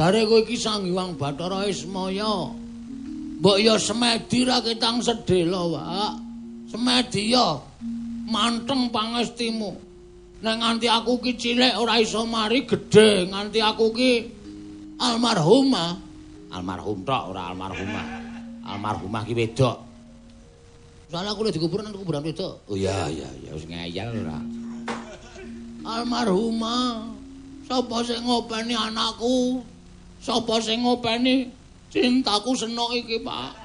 Jare 0.00 0.24
kowe 0.24 0.40
iki 0.40 0.56
Sang 0.56 0.88
Hyang 0.88 1.12
Bathara 1.12 1.68
Ismaya. 1.68 2.48
Mbok 3.36 3.56
ya 3.60 3.76
semedi 3.76 4.48
ra 4.48 4.64
ketang 4.64 5.04
sedhela, 5.04 5.60
Pak. 5.68 6.12
Semedi 6.72 7.36
ya 7.36 7.60
manteng 8.24 8.88
pangestimu. 8.88 9.76
Nek 10.40 10.56
nganti 10.56 10.88
aku 10.88 11.20
ki 11.20 11.36
cilik 11.36 11.76
ora 11.76 12.00
iso 12.00 12.24
mari 12.24 12.64
gedhe, 12.64 13.28
nganti 13.28 13.60
aku 13.60 13.92
ki 13.92 14.12
almarhumah. 14.96 15.92
Almarhum 16.48 17.04
tok 17.04 17.36
ora 17.36 17.52
almarhumah. 17.52 18.06
Almarhumah 18.72 19.22
ki 19.28 19.36
wedok. 19.36 19.76
Soale 21.12 21.28
aku 21.28 21.52
dikubur 21.52 21.84
nang 21.84 21.92
kuburan 21.92 22.24
wedok. 22.24 22.72
Oh 22.72 22.76
iya 22.76 23.04
iya 23.12 23.28
iya 23.44 23.52
wis 23.52 23.68
ngeyel 23.68 24.16
ora. 24.24 24.40
Almarhumah. 25.84 27.04
Sapa 27.68 28.00
sing 28.00 28.24
ngopeni 28.24 28.72
anakku? 28.72 29.60
Sapa 30.20 30.60
sing 30.60 30.84
ngopeni 30.84 31.48
cintaku 31.88 32.52
senok 32.52 32.92
iki, 32.92 33.24
Pak? 33.24 33.56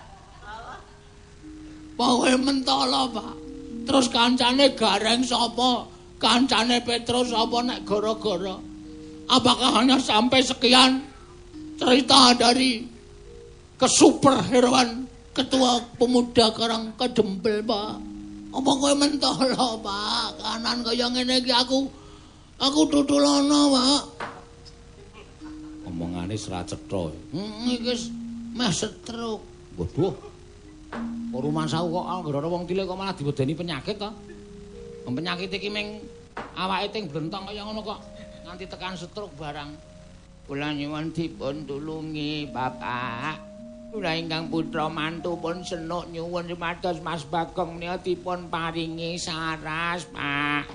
Pokoke 1.99 2.35
mentala, 2.39 3.07
Pak. 3.11 3.33
Terus 3.85 4.07
kancane 4.07 4.71
gareng 4.73 5.21
sapa? 5.21 5.87
Kancane 6.15 6.79
Petrus 6.81 7.31
sapa 7.35 7.59
nek 7.59 7.83
gara-gara? 7.83 8.55
Apakah 9.25 9.81
hanya 9.81 9.99
sampai 9.99 10.39
sekian 10.39 11.03
cerita 11.75 12.31
dari 12.39 12.87
kesuperheroan 13.75 15.03
ketua 15.35 15.83
pemuda 15.99 16.55
Karang 16.55 16.95
Kedempel, 16.95 17.61
Pak? 17.67 17.93
Apa 18.55 18.71
kowe 18.79 18.93
mentala, 18.95 19.67
Pak? 19.83 20.39
Kanan 20.39 20.87
kaya 20.87 21.11
ngene 21.11 21.43
iki 21.43 21.51
aku 21.51 21.83
Aku 22.55 22.87
tutulono, 22.87 23.75
Pak. 23.75 24.03
Omongane 25.95 26.35
sra 26.35 26.59
cetha. 26.67 27.07
Hmm, 27.31 27.71
iki 27.71 27.95
meh 28.51 28.67
setruk. 28.67 29.39
Waduh. 29.79 30.11
Ruman 31.31 31.71
sawu 31.71 32.03
kok 32.03 32.07
anggere 32.11 32.47
wong 32.51 32.67
cilik 32.67 32.83
kok 32.83 32.99
malah 32.99 33.15
diwedeni 33.15 33.55
penyakit 33.55 33.95
to. 33.95 34.11
Penyakit 35.07 35.55
iki 35.55 35.71
ming 35.71 36.03
awake 36.59 36.91
ting 36.91 37.07
blentong 37.07 37.47
kaya 37.47 37.63
ngono 37.63 37.79
kok 37.79 37.99
nganti 38.43 38.67
tekan 38.67 38.99
setruk 38.99 39.31
barang. 39.39 39.71
Kula 40.45 40.75
nyuwun 40.75 41.15
dipun 41.15 41.63
tulungi, 41.63 42.45
Bapak. 42.51 43.39
Kula 43.89 44.19
ingkang 44.19 44.51
putra 44.51 44.91
mantu 44.91 45.39
pun 45.39 45.63
senuk 45.63 46.11
nyuwun 46.11 46.45
rimados 46.51 46.99
Mas 46.99 47.23
Bagong 47.23 47.79
menika 47.79 48.03
dipun 48.03 48.51
paringi 48.51 49.15
saras, 49.15 50.05
Pak. 50.11 50.67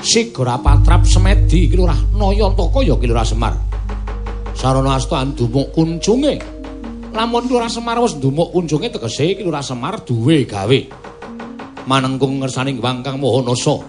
Sigara 0.00 0.56
Patrap 0.56 1.04
Semedi 1.06 1.68
iki 1.70 1.76
lurah 1.78 1.96
Nayantaka 2.16 2.80
ya 2.82 2.96
ki 2.96 3.06
lurah 3.06 3.22
Semar. 3.22 3.54
Sarana 4.54 4.96
asta 4.96 5.18
andumuk 5.18 5.74
kuncunge. 5.74 6.38
Lamun 7.14 7.44
lurah 7.50 7.70
Semar 7.70 7.98
wis 7.98 8.14
ndumuk 8.14 8.54
kuncunge 8.54 8.90
tegese 8.90 9.34
iki 9.34 9.42
lurah 9.42 9.62
Semar 9.62 10.06
duwe 10.06 10.46
gawe. 10.46 10.78
Manengkung 11.90 12.40
ngersaning 12.40 12.78
Wangkang 12.78 13.18
Mahanasa. 13.18 13.82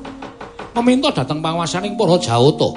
Meminta 0.76 1.14
dhateng 1.14 1.40
panguwasaning 1.40 1.96
para 1.96 2.18
Jawata. 2.20 2.70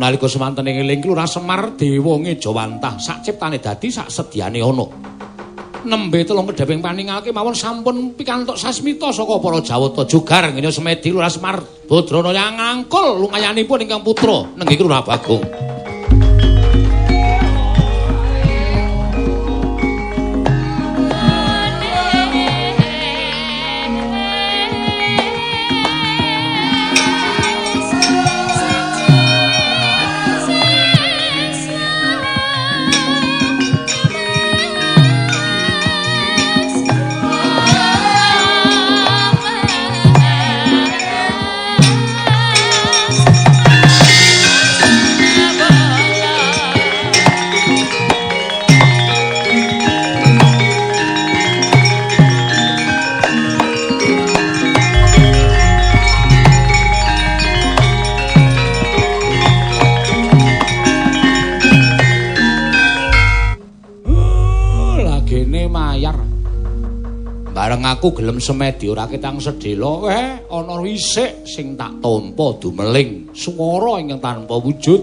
Nalika 0.00 0.26
semanten 0.26 0.66
ing 0.66 0.82
eling 0.82 1.04
lurah 1.04 1.28
Semar 1.28 1.76
dewa 1.76 2.16
ngejawantah 2.18 2.96
sak 2.96 3.22
ciptane 3.22 3.60
dadi 3.60 3.88
sak 3.92 4.08
sediane 4.08 4.58
ana. 4.64 5.08
nembe 5.86 6.26
telung 6.26 6.48
kedheping 6.50 6.82
paningake 6.82 7.30
mawon 7.30 7.54
sampun 7.54 8.12
pikantuk 8.18 8.58
sasmita 8.58 9.14
saka 9.14 9.38
para 9.38 9.62
Jawata 9.62 10.02
Jogar 10.10 10.50
ngene 10.50 10.74
Semedi 10.74 11.14
Lurah 11.14 11.30
Semar 11.30 11.62
Badrana 11.62 12.34
yang 12.34 12.58
ngangkul 12.58 13.22
lumayanipun 13.22 13.86
ingkang 13.86 14.02
putra 14.02 14.42
nenggih 14.58 14.82
Lurah 14.82 15.06
Bagong 15.06 15.77
aku 67.84 68.16
gelem 68.16 68.40
semedi 68.40 68.88
ora 68.88 69.04
ketang 69.04 69.38
sedhela 69.42 70.08
eh 70.08 70.28
ana 70.48 70.80
wisik 70.80 71.44
sing 71.44 71.76
tak 71.76 72.00
tampa 72.00 72.46
dumeling. 72.56 73.30
Swara 73.36 74.00
ingkang 74.00 74.22
tanpa 74.22 74.56
wujud. 74.56 75.02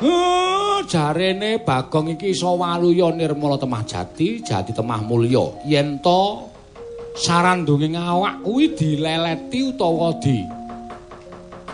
Uh, 0.00 0.80
jarene 0.88 1.60
bagong 1.60 2.16
iki 2.16 2.32
iso 2.32 2.56
waluya 2.56 3.12
nirmala 3.12 3.60
temah 3.60 3.84
jati 3.84 4.40
jati 4.40 4.72
temah 4.72 5.04
mulya. 5.04 5.64
Yen 5.68 6.00
to 6.00 6.50
sarandunge 7.18 7.90
awak 7.98 8.40
kuwi 8.46 8.72
dileleti 8.72 9.60
utawa 9.66 10.14
di 10.16 10.40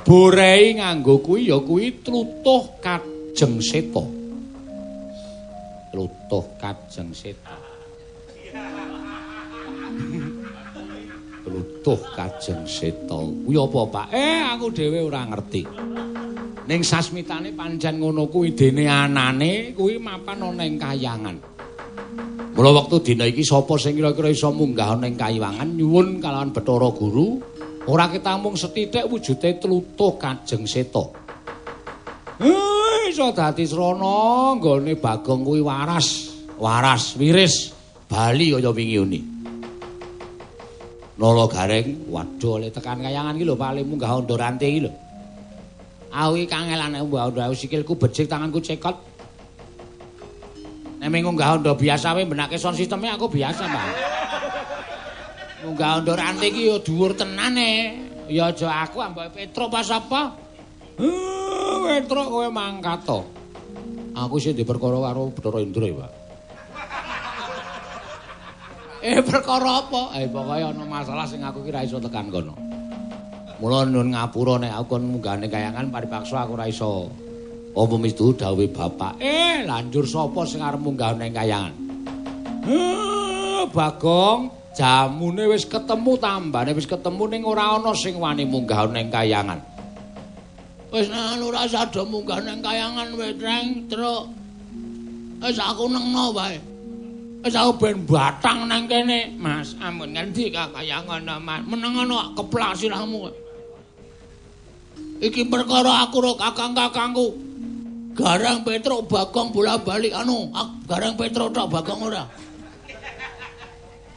borei 0.07 0.79
nganggo 0.79 1.19
kuwi 1.19 1.51
ya 1.51 1.59
kuwi 1.59 2.03
tlutuh 2.03 2.79
kajeng 2.79 3.59
seta 3.59 4.05
tlutuh 5.91 6.47
kajeng 6.63 7.11
seta 7.11 7.66
Lutuh 11.57 11.97
Kajeng 12.13 12.69
Seta. 12.69 13.17
Kuwi 13.17 13.57
apa, 13.57 13.81
Pak? 13.89 14.07
Eh, 14.13 14.45
aku 14.45 14.69
dhewe 14.77 15.01
ora 15.01 15.25
ngerti. 15.25 15.65
Ning 16.69 16.83
sasmitane 16.85 17.57
pancen 17.57 17.97
ngono 17.97 18.29
kuwi 18.29 18.53
dene 18.53 18.85
anane 18.85 19.73
kuwi 19.73 19.97
mapan 19.97 20.53
ana 20.53 20.69
ing 20.69 20.77
kayangan. 20.77 21.37
Mula 22.53 22.71
wektu 22.77 23.01
dina 23.01 23.25
iki 23.25 23.41
sapa 23.47 23.79
sing 23.81 23.97
kira-kira 23.97 24.29
iso 24.29 24.53
munggah 24.53 24.99
ana 24.99 25.07
ing 25.09 25.17
kayangan 25.17 25.73
nyuwun 25.73 26.19
kalawan 26.19 26.51
Bathara 26.53 26.91
Guru, 26.91 27.39
ora 27.89 28.11
ketamung 28.11 28.59
setitik 28.59 29.07
wujude 29.07 29.63
tlutuh 29.63 30.19
Kajeng 30.19 30.67
Seta. 30.67 31.07
Eh, 32.43 33.15
iso 33.15 33.31
dadi 33.33 33.65
srana 33.65 34.59
nggone 34.59 34.99
Bagong 34.99 35.47
kuwi 35.47 35.63
waras, 35.63 36.35
waras 36.59 37.15
wiris 37.17 37.71
bali 38.11 38.53
kaya 38.53 38.75
wingi 38.75 38.99
uni. 38.99 39.36
Nolo 41.17 41.49
gareng, 41.49 42.13
waduh 42.13 42.61
oleh 42.61 42.69
tekan 42.69 43.01
kayangan 43.01 43.41
iki 43.41 43.49
lho 43.49 43.57
Pak, 43.57 43.81
munggah 43.89 44.21
ondo 44.21 44.37
rantai 44.37 44.69
iki 44.69 44.81
lho. 44.85 44.93
Aku 46.13 46.37
iki 46.37 46.45
kangelan 46.45 46.93
munggah 47.01 47.33
ondo 47.33 47.41
sikilku 47.57 47.97
becik 47.97 48.29
tanganku 48.29 48.61
cekot. 48.61 48.97
Nek 51.01 51.09
mung 51.09 51.33
munggah 51.33 51.57
ondo 51.57 51.73
biasa 51.73 52.13
wae 52.13 52.29
benake 52.29 52.61
sound 52.61 52.77
sisteme 52.77 53.09
aku 53.09 53.33
biasa, 53.33 53.65
Pak. 53.65 53.89
Munggah 55.65 56.05
ondo 56.05 56.13
rantai 56.13 56.53
iki 56.53 56.69
yo 56.69 56.85
dhuwur 56.85 57.17
tenane. 57.17 58.05
Ya 58.27 58.51
aja 58.51 58.85
aku 58.85 59.01
ambek 59.01 59.33
Petro 59.33 59.71
pas 59.71 59.87
apa? 59.87 60.35
Petro 61.87 62.23
kowe 62.27 62.49
mangkat 62.53 63.07
to. 63.07 63.23
Aku 64.19 64.37
sih 64.43 64.51
di 64.51 64.67
perkara 64.67 64.99
karo 65.01 65.33
Bathara 65.33 65.63
Indra, 65.63 65.87
Pak. 65.87 66.26
Eh 69.07 69.23
perkara 69.23 69.87
apa? 69.87 70.19
Eh 70.19 70.27
pokoke 70.27 70.67
ana 70.67 70.83
masalah 70.83 71.31
sing 71.31 71.39
aku 71.47 71.63
kira 71.63 71.87
iso 71.87 72.03
tekan 72.03 72.27
kono. 72.27 72.59
Mula 73.63 73.87
nun 73.87 74.11
ngapura 74.11 74.59
nek 74.59 74.75
aku 74.83 74.99
kon 74.99 75.07
munggane 75.07 75.47
kayangan 75.47 75.95
paripaksa 75.95 76.43
aku 76.43 76.59
ora 76.59 76.67
iso. 76.67 77.07
Apa 77.71 77.95
mistu 78.03 78.35
dawuhe 78.35 78.67
bapak? 78.67 79.23
Eh 79.23 79.63
lanjur 79.63 80.11
sapa 80.11 80.43
sing 80.43 80.59
arep 80.59 80.83
munggah 80.83 81.15
ning 81.15 81.31
kayangan? 81.31 81.75
Eh 82.67 83.63
Bagong, 83.71 84.75
jamune 84.75 85.55
wis 85.55 85.71
ketemu 85.71 86.19
tambane 86.19 86.75
wis 86.75 86.91
ketemu 86.91 87.31
ning 87.31 87.43
ora 87.47 87.79
ana 87.79 87.95
sing 87.95 88.19
wani 88.19 88.43
munggah 88.43 88.91
ning 88.91 89.07
kayangan. 89.07 89.63
Wis 90.91 91.07
nek 91.07 91.39
ora 91.47 91.63
sadha 91.71 92.03
munggah 92.03 92.43
ning 92.43 92.59
kayangan 92.59 93.15
wetreng, 93.15 93.87
Truk. 93.87 94.35
Wis 95.47 95.63
aku 95.63 95.95
nengno 95.95 96.35
wae. 96.35 96.59
Wis 97.47 97.55
aku 97.55 97.79
ben 97.79 98.03
batang 98.03 98.67
nang 98.67 98.91
kene, 98.91 99.39
Mas. 99.39 99.79
Ampun 99.79 100.11
ngendi 100.11 100.51
kaya 100.51 100.99
ngono, 101.07 101.39
Mas. 101.39 101.63
Meneng 101.63 101.95
ngono 101.95 102.35
keplak 102.35 102.75
sirahmu. 102.75 103.31
Iki 105.23 105.47
perkara 105.47 106.03
aku 106.03 106.19
karo 106.19 106.35
kakang-kakangku. 106.35 107.39
Garang 108.19 108.67
Petruk 108.67 109.07
Bagong 109.07 109.55
bola-balik 109.55 110.11
anu, 110.11 110.51
Garang 110.91 111.15
Petruk 111.15 111.55
tok 111.55 111.71
Bagong 111.71 112.11
ora. 112.11 112.27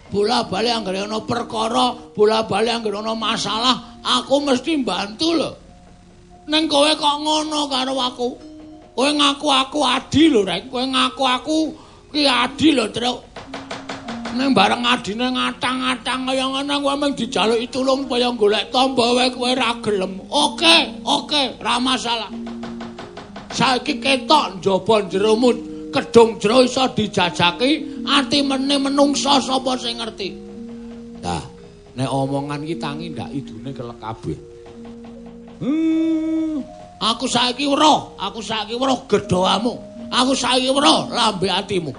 Bola-balik 0.10 0.74
anggere 0.74 1.06
ana 1.06 1.22
perkara, 1.22 1.94
bola-balik 2.18 2.82
anggere 2.82 2.98
ana 2.98 3.14
masalah, 3.14 4.02
aku 4.02 4.42
mesti 4.42 4.82
bantu 4.82 5.38
lho. 5.38 5.52
Neng 6.50 6.66
kowe 6.66 6.90
kok 6.98 7.18
ngono 7.22 7.70
karo 7.70 7.94
aku? 7.94 8.30
Kowe 8.98 9.10
ngaku 9.14 9.48
aku 9.54 9.80
adil 9.86 10.34
lho, 10.34 10.42
Rek. 10.50 10.74
Kowe 10.74 10.82
ngaku 10.82 11.24
aku 11.30 11.58
ki 12.12 12.22
adil 12.26 12.76
lho, 12.76 12.86
Truk. 12.94 13.20
Ning 14.30 14.54
bareng 14.54 14.86
adine 14.86 15.34
ngatang-ngatang 15.34 16.30
kaya 16.30 16.46
ngene 16.46 16.76
kowe 16.86 16.96
mung 17.02 17.18
dijaluki 17.18 17.66
tulung 17.74 18.06
supaya 18.06 18.30
golek 18.38 18.70
tamba 18.70 19.18
wae 19.18 19.28
kowe 19.34 19.52
ra 19.58 19.74
gelem. 19.82 20.22
Oke, 20.30 21.02
oke, 21.02 21.58
ra 21.58 21.82
masalah. 21.82 22.30
Saiki 23.50 23.98
ketok 23.98 24.62
njaba 24.62 24.96
jeromu 25.10 25.50
kedung 25.90 26.38
jero 26.38 26.62
iso 26.62 26.86
dijajaki, 26.94 28.06
ati 28.06 28.40
meneh 28.46 28.78
menungsa 28.78 29.42
sapa 29.42 29.74
sing 29.82 29.98
ngerti. 29.98 30.30
Nah, 31.26 31.42
nek 31.98 32.10
omongan 32.14 32.62
iki 32.64 32.78
tangi 32.78 33.10
ndak 33.10 33.34
idune 33.34 33.74
kelek 33.74 33.98
kabeh. 33.98 34.38
Hmm, 35.60 36.62
aku 37.02 37.26
saiki 37.26 37.66
weruh, 37.66 38.14
aku 38.22 38.46
saiki 38.46 38.78
weruh 38.78 39.10
gedhoamu. 39.10 39.89
Aku 40.10 40.34
saiki 40.34 40.74
weruh 40.74 41.10
lambe 41.14 41.48
atimu. 41.50 41.94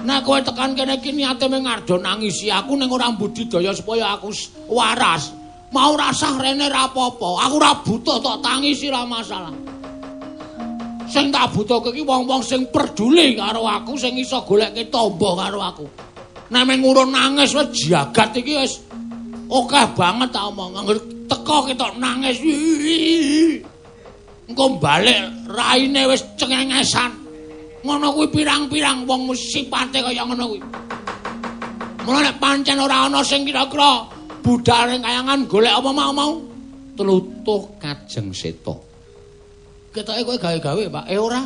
Nek 0.00 0.24
kowe 0.24 0.40
tekan 0.40 0.72
kene 0.72 0.96
iki 0.96 1.12
niate 1.12 1.44
mung 1.50 1.68
ngardo 1.68 2.00
nangisi 2.00 2.48
aku 2.48 2.72
ning 2.72 2.88
ora 2.88 3.12
budidaya 3.12 3.74
supaya 3.76 4.16
aku 4.16 4.32
waras. 4.72 5.34
Mau 5.70 5.94
rasah 5.94 6.40
rene 6.40 6.66
ra 6.66 6.88
apa-apa. 6.88 7.46
Aku 7.46 7.54
ora 7.60 7.72
butuh 7.84 8.16
tok 8.18 8.40
tangisi 8.42 8.88
ra 8.88 9.04
masalah. 9.04 9.52
Sing 11.10 11.34
tak 11.34 11.50
butuhke 11.50 11.90
iki 11.90 12.06
wong-wong 12.06 12.38
sing 12.38 12.70
peduli 12.70 13.34
karo 13.34 13.66
aku, 13.66 13.98
sing 13.98 14.14
iso 14.14 14.46
goleke 14.46 14.86
tamba 14.88 15.30
karo 15.46 15.58
aku. 15.58 15.86
Nek 16.50 16.66
urun 16.82 17.10
nangis 17.14 17.54
wis 17.54 17.90
jagat 17.90 18.34
iki 18.34 18.56
wis 18.56 18.78
akeh 19.50 19.86
banget 19.94 20.30
tak 20.30 20.48
omong. 20.54 20.86
Teko 21.26 21.66
ketok 21.66 21.98
nangis. 21.98 22.38
Engko 24.50 24.82
balik 24.82 25.46
raine 25.46 26.10
wis 26.10 26.26
cengengesan. 26.34 27.20
ngono 27.80 28.12
kuwi 28.12 28.28
pirang-pirang 28.28 29.08
wong 29.08 29.32
sipate 29.32 30.04
kaya 30.04 30.22
ngono 30.28 30.44
kuwi. 30.52 30.60
Mulane 32.04 32.32
nek 32.32 32.36
pancen 32.40 32.80
ora 32.80 33.08
ana 33.08 33.20
sing 33.24 33.44
kira-kira 33.44 34.04
budale 34.44 35.00
kayangan 35.00 35.48
golek 35.48 35.72
apa 35.72 35.90
mau-mau 35.92 36.32
tlutuh 36.96 37.62
kajeng 37.80 38.32
seta. 38.32 38.72
Ketoke 39.90 40.22
kowe 40.22 40.38
gawe-gawe, 40.38 40.84
Pak. 40.86 41.04
Eh 41.10 41.18
ora. 41.18 41.40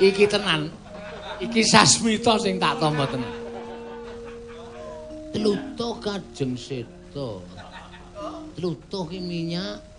Iki 0.00 0.24
tenan. 0.26 0.66
Iki 1.40 1.62
sasmita 1.62 2.36
sing 2.40 2.58
tak 2.58 2.80
tampa 2.80 3.04
tenan. 3.08 3.32
Tlutuh 5.36 5.94
kajeng 6.00 6.56
seta. 6.56 7.28
Tlutuh 8.56 9.04
ki 9.08 9.20
minyak 9.20 9.89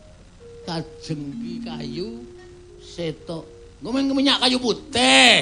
kajeng 0.67 1.24
ki 1.41 1.54
kayu 1.65 2.21
seta 2.82 3.41
Ngomong 3.82 4.13
minyak 4.13 4.38
kayu 4.45 4.62
putih. 4.62 5.41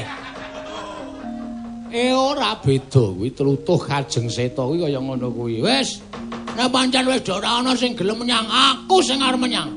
Eh 1.91 2.13
ora 2.15 2.55
beda 2.55 3.11
kuwi 3.11 3.35
tlutuh 3.35 3.75
kajeng 3.75 4.31
seta 4.31 4.63
kuwi 4.63 4.87
kaya 4.87 4.95
ngono 4.95 5.27
kuwi. 5.27 5.59
Wis. 5.59 5.99
Nek 6.55 6.71
pancen 6.71 7.03
wis 7.11 7.27
ora 7.27 7.59
ana 7.59 7.75
sing 7.75 7.99
gelem 7.99 8.23
menyang, 8.23 8.47
aku 8.47 9.03
sing 9.03 9.19
arep 9.19 9.43
menyang. 9.43 9.75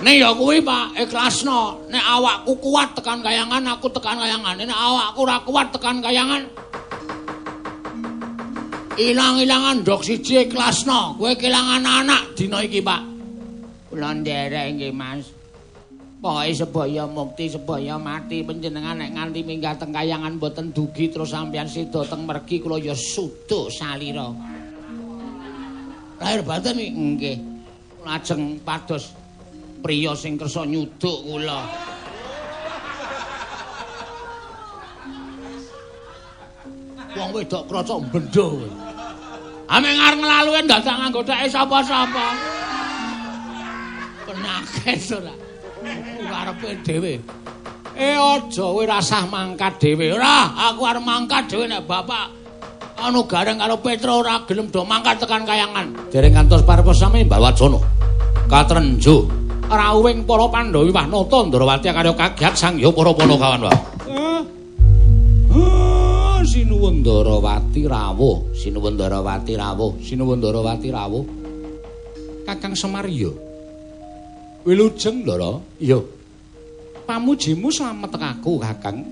Nek 0.00 0.16
ya 0.16 0.32
kuwi 0.32 0.64
Pak, 0.64 0.96
ikhlasno. 0.96 1.84
Nek 1.92 2.00
awakku 2.00 2.56
kuat 2.56 2.96
tekan 2.96 3.20
kayangan, 3.20 3.68
aku 3.68 3.92
tekan 3.92 4.16
kayangan. 4.16 4.56
Nek 4.56 4.72
awakku 4.72 5.18
ora 5.20 5.36
kuat 5.44 5.68
tekan 5.68 6.00
kayangan. 6.00 6.42
Ilang-ilangan 8.96 9.84
dok 9.84 10.00
siji 10.00 10.48
ikhlasno. 10.48 11.20
Kowe 11.20 11.36
kelangan 11.36 11.84
anak 11.84 12.32
dina 12.32 12.64
iki, 12.64 12.80
Pak. 12.80 13.09
Kula 13.90 14.14
nderek 14.14 14.78
nggih, 14.78 14.94
Mas. 14.94 15.26
Pokoke 16.20 16.52
sebaya 16.52 17.08
mukti 17.08 17.48
sebaya 17.48 17.96
mati 17.96 18.44
panjenengan 18.44 19.00
nek 19.00 19.16
nganti 19.16 19.40
minggah 19.40 19.72
teng 19.80 19.88
kayangan 19.88 20.36
mboten 20.36 20.68
dugi 20.68 21.08
terus 21.08 21.32
sampeyan 21.32 21.64
sida 21.64 22.04
teng 22.04 22.28
mergi 22.28 22.60
kula 22.60 22.76
ya 22.76 22.92
suduk 22.92 23.72
salira. 23.72 24.28
Lahir 26.20 26.44
iki 26.44 26.92
nggih. 26.92 27.36
Lajeng 28.04 28.60
pados 28.60 29.16
priya 29.80 30.12
sing 30.12 30.36
kersa 30.36 30.68
nyuduk 30.68 31.18
kula. 31.24 31.64
Wong 37.16 37.30
wedok 37.32 37.64
krasa 37.64 37.96
bendho. 38.12 38.60
Ame 39.72 39.88
ngarep 39.88 40.18
nglaluwe 40.20 40.60
ndak 40.68 40.84
nganggo 40.84 41.24
theke 41.24 41.48
sapa-sapa. 41.48 42.59
Penyakit 44.30 45.10
ora. 45.18 45.34
karepe 46.30 46.70
dhewe. 46.86 47.14
Eh 47.98 48.14
aja 48.16 48.64
kowe 48.70 48.84
rasah 48.86 49.26
mangkat 49.26 49.82
dhewe. 49.82 50.14
Ora, 50.14 50.54
aku 50.70 50.86
arep 50.86 51.02
mangkat 51.02 51.50
dhewe 51.50 51.66
nek 51.66 51.82
bapak 51.84 52.30
anu 53.00 53.24
gareng 53.24 53.58
karo 53.58 53.80
Petro 53.80 54.22
ora 54.22 54.44
gelem 54.46 54.70
do 54.70 54.86
mangkat 54.86 55.18
tekan 55.18 55.42
kayangan. 55.42 56.12
Dereng 56.12 56.36
kantos 56.36 56.62
parepos 56.62 57.00
sami 57.00 57.26
Mbak 57.26 57.40
Wajono. 57.42 57.80
Katrenjo. 58.46 59.26
Rawing 59.70 60.26
para 60.26 60.50
Pandhawa 60.50 60.90
wah 60.90 61.06
nata 61.06 61.38
Ndrawati 61.46 61.88
karo 61.94 62.10
kagiat 62.18 62.54
sang 62.58 62.74
ya 62.78 62.90
para 62.90 63.14
kawan 63.14 63.62
wae. 63.66 63.78
Eh. 64.10 64.42
Sinuwun 66.50 67.06
Ndrawati 67.06 67.86
rawuh, 67.86 68.50
Sinuwun 68.50 68.98
Ndrawati 68.98 69.54
rawuh, 69.54 69.94
Sinuwun 70.02 70.42
Ndrawati 70.42 70.90
rawuh. 70.90 71.22
Kakang 72.42 72.74
Semar 72.74 73.06
ya. 73.06 73.49
Wilujeng, 74.64 75.24
Ndara? 75.24 75.56
Iya. 75.80 76.20
pamujimu 77.10 77.74
slamet 77.74 78.14
aku 78.14 78.62
kakang. 78.62 79.02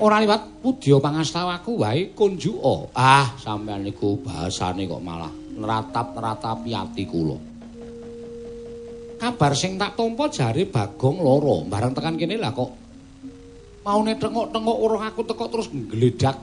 Ora 0.00 0.16
liwat 0.22 0.64
pudya 0.64 0.96
pangastawaku 0.96 1.84
wae 1.84 2.16
kunjuka 2.16 2.88
ah 2.96 3.36
sampean 3.36 3.84
niku 3.84 4.16
bahasane 4.24 4.88
kok 4.88 5.02
malah 5.04 5.28
neratap-neratapi 5.28 6.70
ati 6.72 7.04
kula. 7.04 7.36
Kabar 9.18 9.52
sing 9.58 9.74
tak 9.74 9.98
tampa 9.98 10.30
jare 10.30 10.64
bagong 10.64 11.18
loro. 11.18 11.66
Bareng 11.66 11.92
tekan 11.92 12.14
kene 12.14 12.38
lah 12.38 12.54
kok. 12.54 12.70
Maune 13.82 14.14
tengok-tengok 14.14 14.78
urung 14.78 15.02
aku 15.02 15.26
teko 15.26 15.44
terus 15.50 15.68
nggledak 15.74 16.38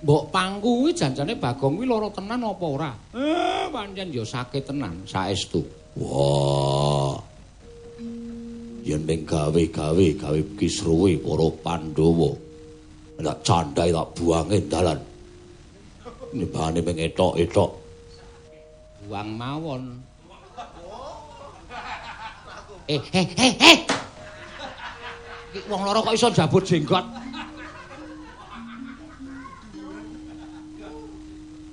mbok 0.00 0.32
pangku 0.32 0.80
kuwi 0.80 0.96
janjane 0.96 1.36
bagong 1.36 1.76
kuwi 1.76 1.86
loro 1.86 2.08
tenan 2.08 2.40
apa 2.40 2.64
ora? 2.64 2.92
Eh 3.12 3.68
pancen 3.68 4.08
ya 4.08 4.24
sakit 4.24 4.72
tenan 4.72 5.04
saestu. 5.04 5.60
Wah. 6.00 7.20
Yen 8.80 9.04
ning 9.04 9.28
gawe-gawe 9.28 10.06
gawe 10.16 10.40
kisruwe 10.56 11.20
para 11.20 11.48
Pandhawa. 11.60 12.30
Nek 13.20 13.38
candhae 13.44 13.92
tak 13.92 14.08
buange 14.16 14.58
dalan. 14.64 15.00
Nibane 16.32 16.80
ping 16.80 16.96
etok-etok. 16.96 17.70
Buang 19.04 19.28
mawon. 19.36 19.82
Eh 22.88 23.02
eh 23.12 23.28
eh 23.36 23.54
eh! 23.60 23.78
Wong 25.68 25.82
loro 25.84 26.00
kok 26.00 26.14
iso 26.16 26.32
jabut 26.32 26.64
jenggot 26.64 27.19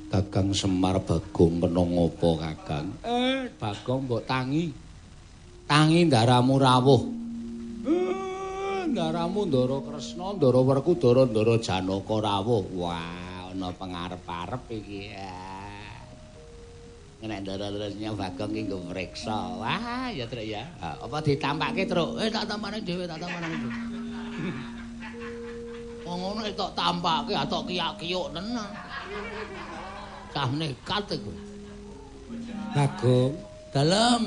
Kakang 0.07 0.55
Semar 0.55 1.03
Bagong 1.03 1.59
kena 1.59 1.83
ngopo 1.83 2.39
Kakang? 2.39 2.95
Eh, 3.03 3.51
Bagong 3.59 4.07
mbok 4.07 4.23
tangi. 4.23 4.71
tangi 5.67 6.07
ndaramu 6.07 6.55
rawuh. 6.55 7.03
Eh, 7.83 8.87
ndaramu 8.87 9.43
ndara 9.51 9.83
kresna 9.83 10.31
ndara 10.39 10.63
werku 10.63 10.95
ndara 10.95 11.27
ndara 11.27 11.59
janaka 11.59 12.15
rawuh. 12.23 12.63
Wah 12.71 13.51
ana 13.51 13.67
pengarep-arep 13.75 14.63
iki 14.71 15.11
nek 17.27 17.43
ndara-ndaranya 17.43 18.15
bagong 18.15 18.55
iki 18.55 18.63
nggo 18.71 18.77
mreksa 18.87 19.59
wah 19.59 20.07
ya 20.15 20.23
truk 20.31 20.47
ya. 20.47 20.63
Apa 20.79 21.19
ditampake 21.19 21.83
truk? 21.83 22.15
Eh 22.23 22.31
tak 22.31 22.47
tampane 22.47 22.79
dhewe 22.79 23.03
tak 23.03 23.19
tampane 23.19 23.47
dhewe. 23.51 23.71
Wong 26.07 26.17
ngono 26.23 26.47
tok 26.55 26.71
tampake 26.71 27.35
atok 27.35 27.67
kiyak-kiyuk 27.67 28.31
tenan 28.31 28.71
cah 30.37 30.49
nekat 30.53 31.17
iku 31.17 31.33
bagong 32.77 33.33
dalem 33.73 34.21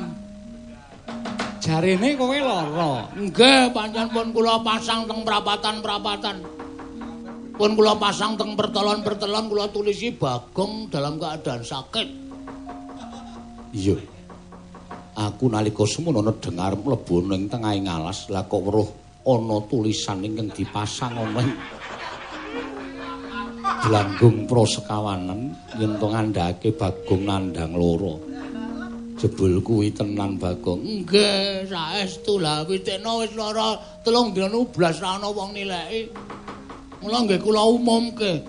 Jarene 1.61 2.17
kowe 2.17 2.39
lara. 2.41 3.05
Nggih, 3.13 3.69
pancen 3.77 4.09
pun 4.09 4.33
kula 4.33 4.65
pasang 4.65 5.05
teng 5.05 5.21
prapatan-prapatan. 5.29 6.41
Pun 7.53 7.71
kula 7.77 8.01
pasang 8.01 8.41
teng 8.41 8.57
pertelon-pertelon 8.57 9.45
kula 9.53 9.69
tulisi 9.69 10.09
Bagong 10.09 10.89
dalam 10.89 11.21
keadaan 11.21 11.61
sakit. 11.61 12.09
Iya. 13.77 14.01
Aku 15.21 15.53
nalika 15.53 15.85
semono 15.85 16.25
dengar 16.41 16.81
mlebu 16.81 17.29
ning 17.29 17.53
tengahing 17.53 17.85
alas, 17.93 18.33
lah 18.33 18.49
kok 18.49 18.65
weruh 18.65 18.89
ana 19.29 19.61
tulisan 19.69 20.25
ingkang 20.25 20.49
dipasang 20.49 21.13
ana 21.13 21.45
Gelanggung 23.81 24.45
prosekawanan 24.45 25.57
yen 25.81 25.97
to 25.97 26.07
ngandhake 26.13 26.69
Bagong 26.77 27.23
nandang 27.25 27.73
loro. 27.75 28.31
jebul 29.21 29.61
kuwi 29.61 29.93
tenan 29.93 30.41
Bagong. 30.41 31.05
Nggih, 31.05 31.69
saestu 31.69 32.41
lah 32.41 32.65
witekno 32.65 33.21
wis 33.21 33.37
lara 33.37 33.77
telung 34.01 34.33
dina 34.33 34.49
blas 34.49 34.97
ra 35.05 35.21
ana 35.21 35.29
wong 35.29 35.53
nileki. 35.53 36.09
Mula 37.05 37.29
nggih 37.29 37.41
kula 37.45 37.63
umumke. 37.69 38.41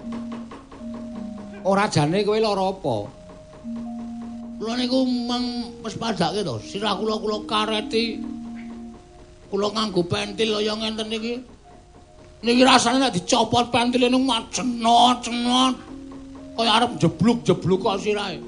Ora 1.68 1.92
jane 1.92 2.24
kowe 2.24 2.40
lara 2.40 2.72
apa? 2.72 2.98
Kula 4.64 4.74
niku 4.80 5.04
meng 5.04 5.76
wis 5.84 6.00
padake 6.00 6.40
to, 6.40 6.56
sirah 6.64 6.96
kula 6.96 7.20
kula 7.20 7.44
kareti. 7.44 8.24
Kula 9.52 9.68
nganggo 9.76 10.08
pentil 10.08 10.56
kaya 10.56 10.74
ngenten 10.80 11.12
iki. 11.12 11.36
Niki 12.42 12.66
rasane 12.66 12.98
nek 12.98 13.14
dicopot 13.14 13.70
pentile 13.70 14.10
niku 14.10 14.26
macenot-cenot. 14.26 15.76
Kaya 16.58 16.72
arep 16.82 16.92
jebluk-jebluk 16.98 17.80
kok 17.86 18.02
sirahe. 18.02 18.42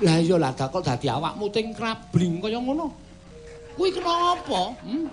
Lah 0.00 0.16
iya 0.22 0.38
lah 0.38 0.54
kok 0.54 0.80
dadi 0.80 1.10
awakmu 1.10 1.50
ting 1.50 1.74
krabling 1.74 2.38
kaya 2.38 2.62
ngono. 2.62 2.94
Kuwi 3.74 3.90
kenapa? 3.90 4.70
Hmm? 4.86 5.06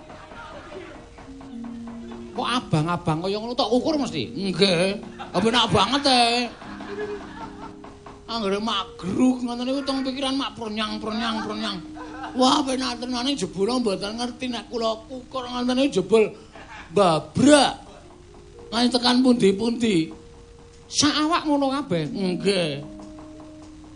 Kok 2.38 2.46
abang-abang 2.46 3.18
kaya 3.26 3.36
ngono 3.42 3.52
tok 3.58 3.74
ukur 3.74 3.98
mesti? 3.98 4.22
Nggih. 4.30 5.02
Apa 5.34 5.66
banget 5.66 6.02
e. 6.06 6.24
Anggere 8.28 8.60
magruk 8.62 9.42
ngoten 9.42 9.64
niku 9.66 9.80
teng 9.82 10.04
pikiran 10.06 10.36
mak 10.38 10.54
pronyang-pronyang-pronyang. 10.54 11.76
Wah, 12.36 12.60
penak 12.60 13.00
tenane 13.00 13.32
jebul 13.32 13.72
mboten 13.80 14.20
ngerti 14.20 14.52
nek 14.52 14.68
kula 14.70 14.94
kukur 15.10 15.48
ngoten 15.48 15.74
niku 15.74 16.00
jebul 16.00 16.28
babrak. 16.92 17.72
Nganti 18.68 18.88
tekan 18.92 19.24
pundi-pundi. 19.24 20.12
Sak 20.88 21.14
awak 21.24 21.42
ngono 21.48 21.72
kabeh. 21.72 22.04
Nggih. 22.08 22.70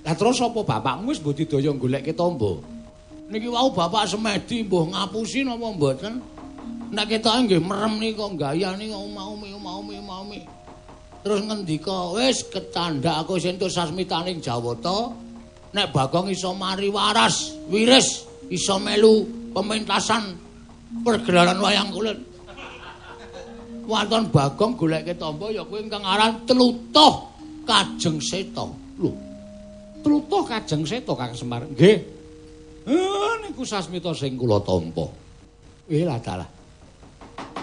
Lah 0.02 0.14
terus 0.18 0.42
apa 0.42 0.60
bapakmu 0.66 1.14
wis 1.14 1.22
mbok 1.22 1.36
didaya 1.36 1.70
goleke 1.76 2.12
tombo? 2.12 2.58
Niki 3.30 3.48
wau 3.48 3.70
bapak 3.70 4.10
semedi 4.10 4.66
mbuh 4.66 4.92
ngapusi 4.92 5.46
napa 5.46 5.72
mboten? 5.72 6.18
Nek 6.92 7.06
ketoke 7.08 7.48
nggih 7.48 7.62
merem 7.62 7.96
nika 8.02 8.26
gayane 8.34 8.90
mau-umi 8.90 9.56
mau-umi 9.56 9.96
mau-umi. 10.02 10.40
terus 11.22 11.40
ngendika 11.46 12.10
wis 12.18 12.42
ketandak 12.50 13.22
aku 13.22 13.38
sentuh 13.38 13.70
sasmitaning 13.70 14.42
Jawata 14.42 15.14
nek 15.70 15.94
Bagong 15.94 16.34
iso 16.34 16.50
mari 16.52 16.90
waras 16.90 17.54
wiris 17.70 18.26
iso 18.50 18.76
melu 18.82 19.22
pementasan 19.54 20.34
pergelaran 21.06 21.62
wayang 21.62 21.94
kulit 21.94 22.18
wonten 23.86 24.30
Bagong 24.30 24.74
goleke 24.78 25.14
tamba 25.18 25.50
ya 25.50 25.62
kuwi 25.66 25.86
ingkang 25.86 26.04
aran 26.04 26.42
Tlutuh 26.46 27.30
Kajeng 27.66 28.18
Seta 28.18 28.66
lho 28.98 29.12
Tlutuh 30.02 30.42
Kajeng 30.42 30.82
Seta 30.82 31.14
Kang 31.14 31.30
Semar. 31.34 31.62
Nggih. 31.62 31.98
Eh 32.82 33.32
niku 33.46 33.62
sasmita 33.62 34.10
sing 34.10 34.34
kula 34.34 34.58
tampa 34.62 35.06
eh 35.86 36.02
lah 36.02 36.18
dalah. 36.18 36.48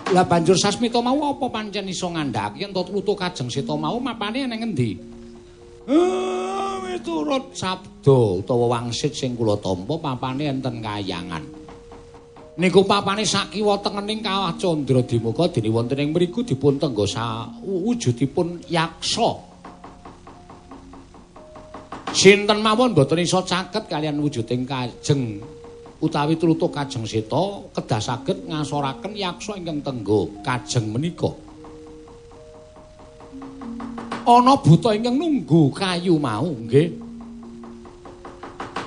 Lah 0.10 0.26
banjur 0.26 0.58
Sasmita 0.58 0.98
mau 1.06 1.22
apa 1.22 1.46
pancen 1.54 1.86
iso 1.86 2.10
ngandhaki 2.10 2.66
ento 2.66 2.82
tlutu 2.82 3.14
Kajeng 3.14 3.52
Sita 3.52 3.78
mau 3.78 4.02
mapane 4.02 4.50
ning 4.50 4.74
endi? 4.74 4.98
Eh, 5.90 6.74
miturut 6.82 7.54
sabda 7.54 8.42
utawa 8.42 8.78
wangsit 8.78 9.14
sing 9.14 9.38
kula 9.38 9.58
tampa 9.62 9.98
papane 10.02 10.50
enten 10.50 10.82
kayangan. 10.82 11.59
Niku 12.60 12.84
papane 12.84 13.24
sakiwa 13.24 13.80
tengening 13.80 14.19
Kawah 14.19 14.52
Candra 14.60 15.00
Dimuka 15.00 15.48
dene 15.48 15.72
wonten 15.72 15.95
ing 16.04 16.12
mriku 16.12 16.43
dipun 16.43 16.76
tenggo 16.76 17.08
wujudipun 17.63 18.67
yaksa. 18.67 19.32
Sinten 22.12 22.60
mawon 22.60 22.91
boten 22.91 23.24
iso 23.24 23.39
caket 23.48 23.88
kalian 23.88 24.19
wujuding 24.19 24.67
Kajeng 24.67 25.39
utawi 26.04 26.36
tlutuk 26.36 26.76
Kajeng 26.76 27.08
Seta 27.08 27.63
kedah 27.72 28.02
saged 28.04 28.52
ngasoraken 28.52 29.15
yaksa 29.15 29.56
ingkang 29.56 29.80
tenggo 29.80 30.28
Kajeng 30.43 30.91
menika. 30.91 31.32
Ana 34.28 34.60
buta 34.60 34.91
ingkang 34.91 35.15
nunggu 35.15 35.72
kayu 35.72 36.19
mau, 36.19 36.43
nggih. 36.43 37.09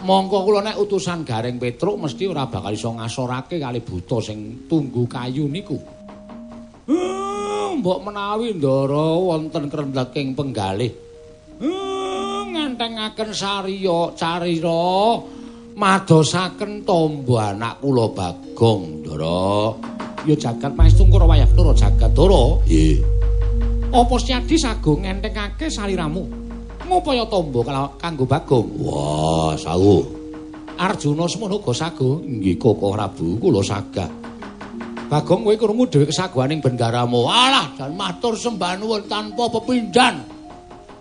Monggo 0.03 0.43
kula 0.43 0.67
nek 0.67 0.79
utusan 0.83 1.23
Gareng 1.23 1.63
Petruk 1.63 1.95
mesti 1.95 2.27
ora 2.27 2.51
bakal 2.51 2.75
iso 2.75 2.91
ngasorake 2.91 3.63
kali 3.63 3.79
buta 3.79 4.19
sing 4.19 4.67
tunggu 4.67 5.07
kayu 5.07 5.47
niku. 5.47 5.79
mbok 7.73 7.99
menawi 8.05 8.55
ndara 8.55 9.17
wonten 9.17 9.67
krendeking 9.67 10.39
penggalih. 10.39 10.93
ngentengaken 12.53 13.31
sariya 13.33 14.13
carira 14.15 15.19
madosaken 15.73 16.85
tombo 16.85 17.41
anak 17.41 17.81
kula 17.81 18.07
Bagong, 18.13 19.03
Ndara. 19.03 19.73
Ya 20.29 20.37
jagat 20.37 20.73
paestu 20.77 21.09
karo 21.09 21.27
wayah 21.27 21.49
Ndara 21.49 21.73
jagat, 21.73 22.13
Ndara. 22.13 22.43
Nggih. 22.63 22.97
Apa 23.93 24.15
Siadi 24.17 24.57
sagung 24.57 25.05
ngentengake 25.05 25.69
saliramu? 25.69 26.42
Ngupaya 26.93 27.25
tombo 27.25 27.65
kanggo 27.97 28.29
Bagong? 28.29 28.69
Wah, 28.85 29.57
sawuh. 29.57 30.05
Arjuna 30.77 31.25
semono 31.25 31.57
uga 31.57 31.73
sago. 31.73 32.21
Nggih, 32.21 32.61
Koko 32.61 32.93
Prabu, 32.93 33.41
kula 33.41 33.65
sagah. 33.65 34.13
Bagong 35.09 35.41
kowe 35.41 35.57
krungu 35.57 35.89
dhewe 35.89 36.05
kesaguhaning 36.13 36.61
bendaramu. 36.61 37.25
Alah, 37.25 37.73
jan 37.81 37.97
matur 37.97 38.37
sembah 38.37 38.77
nuwun 38.77 39.09
tanpa 39.09 39.49
pepindhan. 39.49 40.21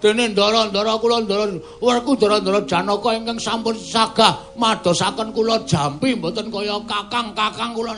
dene 0.02 0.34
ndara-ndara 0.34 0.98
kula 0.98 1.22
ndara 1.22 1.46
werku 1.78 2.18
ndara-ndara 2.18 2.66
janaka 2.66 3.14
ingkang 3.14 3.38
sampun 3.38 3.78
sagah 3.78 4.34
madosaken 4.58 5.30
kula 5.30 5.62
jampi 5.70 6.18
mboten 6.18 6.50
kaya 6.50 6.82
kakang-kakang 6.90 7.78
kula 7.78 7.94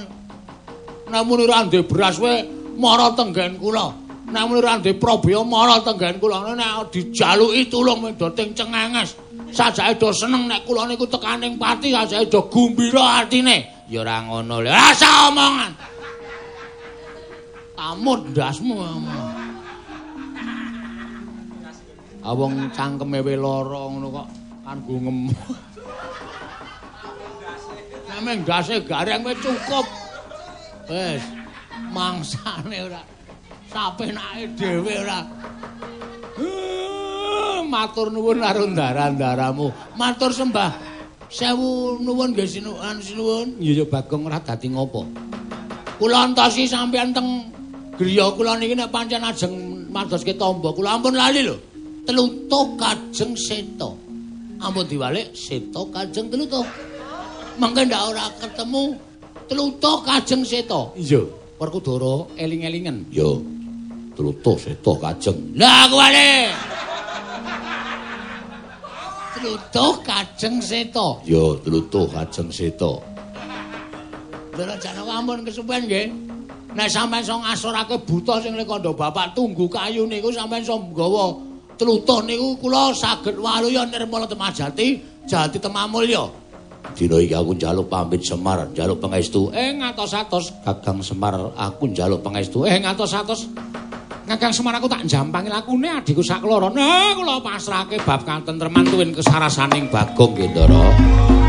namun 1.07 1.47
ora 1.47 1.63
ndek 1.63 1.87
beras 1.87 2.19
we 2.19 2.43
mara 2.75 3.07
tenggen 3.15 3.55
kula 3.55 3.95
namun 4.33 4.57
ora 4.57 4.81
ndek 4.81 4.97
probaya 4.97 5.45
mara 5.45 5.77
tenggen 5.85 6.17
kula. 6.17 6.57
Nek 6.57 6.89
dijaluki 6.89 7.69
tulung 7.69 8.01
mendo 8.01 8.27
ting 8.33 8.57
cengenges. 8.57 9.13
Sajake 9.53 10.01
do 10.01 10.09
seneng 10.09 10.49
nek 10.49 10.65
kula 10.65 10.89
niku 10.89 11.05
tekaning 11.05 11.61
pati 11.61 11.93
sajake 11.93 12.25
do 12.33 12.49
gumbira 12.49 13.21
atine. 13.21 13.85
Ya 13.87 14.01
ora 14.01 14.25
ngono 14.25 14.65
lho 14.65 14.73
rasa 14.73 15.29
omongan. 15.29 15.71
Amut 17.77 18.21
ndasmu 18.33 18.75
Awong 22.23 22.71
cangkeme 22.71 23.19
we 23.19 23.35
lara 23.35 23.83
ngono 23.91 24.07
kok 24.15 24.27
kanggo 24.63 24.95
ngemut. 24.95 25.37
Sampe 28.07 28.31
ndase 28.41 28.75
gareng 28.87 29.21
wis 29.27 29.37
cukup. 29.43 29.85
Wis 30.89 31.23
mangsane 31.93 32.79
ora 32.87 33.03
sapenake 33.73 34.53
dhewe 34.53 34.93
ora. 35.01 35.19
Matur 37.73 38.13
nuwun 38.13 38.37
karo 38.37 38.69
ndara-ndaramu. 38.69 39.97
Matur 39.97 40.29
sembah. 40.29 40.69
Sewu 41.33 41.97
nuwun 42.05 42.37
nggih 42.37 42.45
sinuwun 42.45 43.01
sinuwun. 43.01 43.57
Iya 43.57 43.81
ya 43.81 43.85
Bagong 43.89 44.29
ora 44.29 44.37
dadi 44.37 44.69
ngopo. 44.69 45.01
Kula 45.97 46.29
entosi 46.29 46.69
sampeyan 46.69 47.09
teng 47.09 47.49
griya 47.97 48.29
kula 48.37 48.61
niki 48.61 48.77
nek 48.77 48.93
pancen 48.93 49.25
ajeng 49.25 49.53
madoske 49.89 50.37
tamba 50.37 50.69
kula 50.69 51.01
ampun 51.01 51.17
lali 51.17 51.41
lho. 51.41 51.57
Tlutuh 52.05 52.77
Kajeng 52.77 53.33
Seta. 53.33 53.89
Ampun 54.61 54.85
diwalik 54.85 55.33
Seta 55.33 55.81
Kajeng 55.89 56.29
Tlutuh. 56.29 56.67
Mangke 57.57 57.89
ndak 57.89 58.03
ora 58.05 58.29
ketemu 58.37 58.93
Tlutuh 59.49 59.97
Kajeng 60.05 60.45
Seta. 60.45 60.93
Iya, 60.93 61.25
Werkudara 61.57 62.29
eling-elingen. 62.37 63.09
Yo. 63.09 63.41
Tlutuh 64.13 64.57
Seta 64.57 64.93
Kajeng. 64.93 65.37
Lah 65.57 65.89
kuwi. 65.89 66.31
Tlutuh 69.33 69.93
Kajeng 70.05 70.55
Seta. 70.61 71.07
Yo, 71.25 71.57
Tlutuh 71.61 72.05
Kajeng 72.09 72.49
Seta. 72.53 72.93
Lha 74.53 74.75
janaka 74.77 75.11
ampun 75.17 75.41
kesupen 75.41 75.89
nggih. 75.89 76.07
Nek 76.73 76.89
sampean 76.89 77.21
iso 77.21 77.37
ngasorake 77.37 78.01
buta 78.05 78.41
sing 78.41 78.53
lekandha 78.57 78.93
bapak 78.93 79.33
tunggu 79.37 79.65
kayu 79.69 80.05
niku 80.09 80.29
sampean 80.33 80.61
iso 80.61 80.77
nggawa 80.77 81.53
tlutuh 81.77 82.21
niku 82.25 82.57
kula 82.61 82.93
saged 82.93 83.37
waluya 83.37 83.85
nirmala 83.89 84.29
temajati 84.29 85.01
jati 85.25 85.57
temamulya 85.57 86.23
dina 86.93 87.17
iki 87.17 87.33
aku 87.33 87.55
njaluk 87.57 87.87
pamit 87.89 88.21
Semar 88.21 88.69
njaluk 88.69 88.99
pangestu 89.01 89.49
eh 89.55 89.73
ngatos-atos 89.73 90.51
Kakang 90.61 90.99
Semar 91.01 91.55
aku 91.57 91.89
njaluk 91.89 92.21
pangestu 92.21 92.67
eh 92.67 92.77
ngatos-atos 92.77 93.49
Kakang 94.23 94.55
Semar 94.55 94.79
aku 94.79 94.87
tak 94.87 95.03
jampangi 95.03 95.51
lakune 95.51 95.91
adikku 95.91 96.23
sak 96.23 96.47
loro. 96.47 96.71
Nah 96.71 97.11
kula 97.11 97.43
pasrahke 97.43 97.99
bab 98.07 98.23
katentreman 98.23 98.87
tuwin 98.87 99.11
kesarasaning 99.11 99.91
Bagong 99.91 100.31
Gendara 100.39 101.42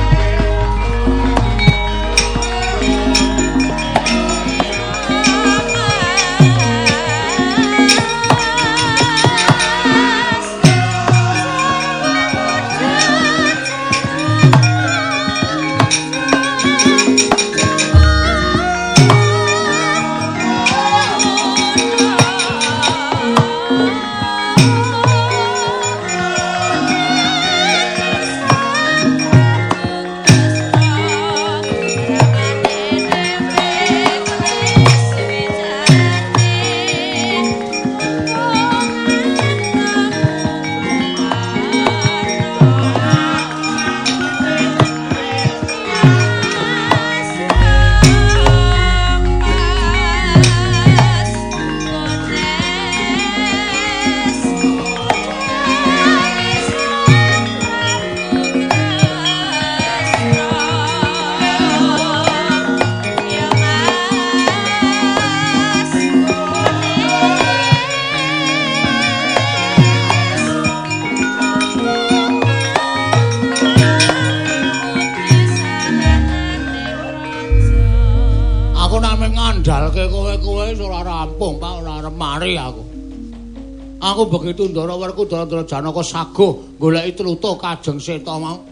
Aku 84.15 84.31
begitu 84.31 84.71
ndara 84.71 84.95
werku 84.95 85.27
ndara 85.27 85.67
Janaka 85.67 85.99
sago 86.07 86.79
goleki 86.79 87.19
tlutuh 87.19 87.59
kajeng 87.59 87.99
seta 87.99 88.39
mau. 88.39 88.63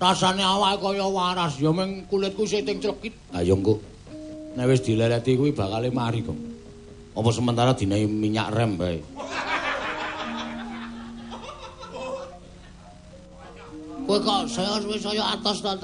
Rasane 0.00 0.40
awake 0.40 0.80
kaya 0.80 1.04
waras, 1.04 1.60
ya 1.60 1.68
ming 1.68 2.08
kulitku 2.08 2.48
siting 2.48 2.80
crekit. 2.80 3.12
Ha 3.36 3.44
ya 3.44 3.52
engko. 3.52 3.76
Nek 4.56 4.72
wis 4.72 4.80
dileleti 4.80 5.36
kuwi 5.36 5.52
bakal 5.52 5.84
mari 5.92 6.24
kok. 6.24 6.36
Apa 7.12 7.28
sementara 7.28 7.76
dinahi 7.76 8.08
minyak 8.08 8.56
rem 8.56 8.72
bae. 8.80 9.04
Kowe 14.08 14.16
kok 14.16 14.48
saya 14.48 14.80
wis 14.88 15.04
saya 15.04 15.28
atos 15.36 15.60
ta? 15.60 15.76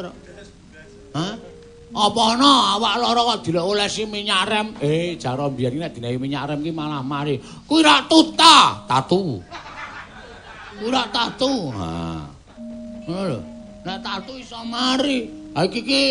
Hah? 1.13 1.37
Apa 1.90 2.22
ana 2.38 2.79
awak 2.79 2.94
lara 3.03 3.20
kok 3.35 3.50
dilolesi 3.50 4.07
minyak 4.07 4.42
rem? 4.46 4.66
Eh, 4.79 5.18
jaro 5.18 5.50
biyen 5.50 5.74
nek 5.74 5.90
dinahi 5.98 6.16
minyak 6.22 6.46
rem 6.46 6.61
ki 6.62 6.70
malah 6.70 7.03
mari. 7.03 7.42
Kuwi 7.66 7.83
ra 7.83 8.07
tuta, 8.07 8.87
tatu. 8.87 9.42
Kuwi 10.79 10.90
ra 10.94 11.03
tatu. 11.11 11.74
Ha. 11.74 11.90
Ngono 13.11 13.22
lho. 13.26 13.40
Nek 13.83 13.98
tatu 14.07 14.33
iso 14.38 14.62
mari. 14.62 15.26
Ha 15.59 15.66
iki 15.66 15.81
ki 15.83 16.03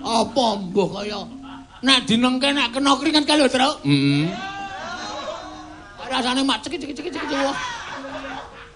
apa 0.00 0.44
mbuh 0.56 0.88
kaya 0.88 1.20
nek 1.84 2.08
dinengke 2.08 2.48
nek 2.56 2.72
kena 2.72 2.96
keringat 2.96 3.24
kali 3.28 3.44
lho, 3.44 3.52
Truk? 3.52 3.76
Heeh. 3.84 4.24
Rasane 6.10 6.42
mak 6.42 6.64
cekik-cekik-cekik. 6.64 7.54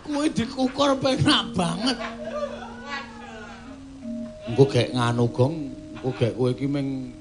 Kuwi 0.05 0.29
dikukur 0.37 0.93
penak 1.01 1.57
banget. 1.57 1.97
engko 4.45 4.65
gek 4.69 4.93
nganu 4.93 5.25
gong 5.33 5.55
engko 6.05 6.21
gek 6.21 6.37
kowe 6.37 6.53
iki 6.53 6.69
ming 6.69 7.17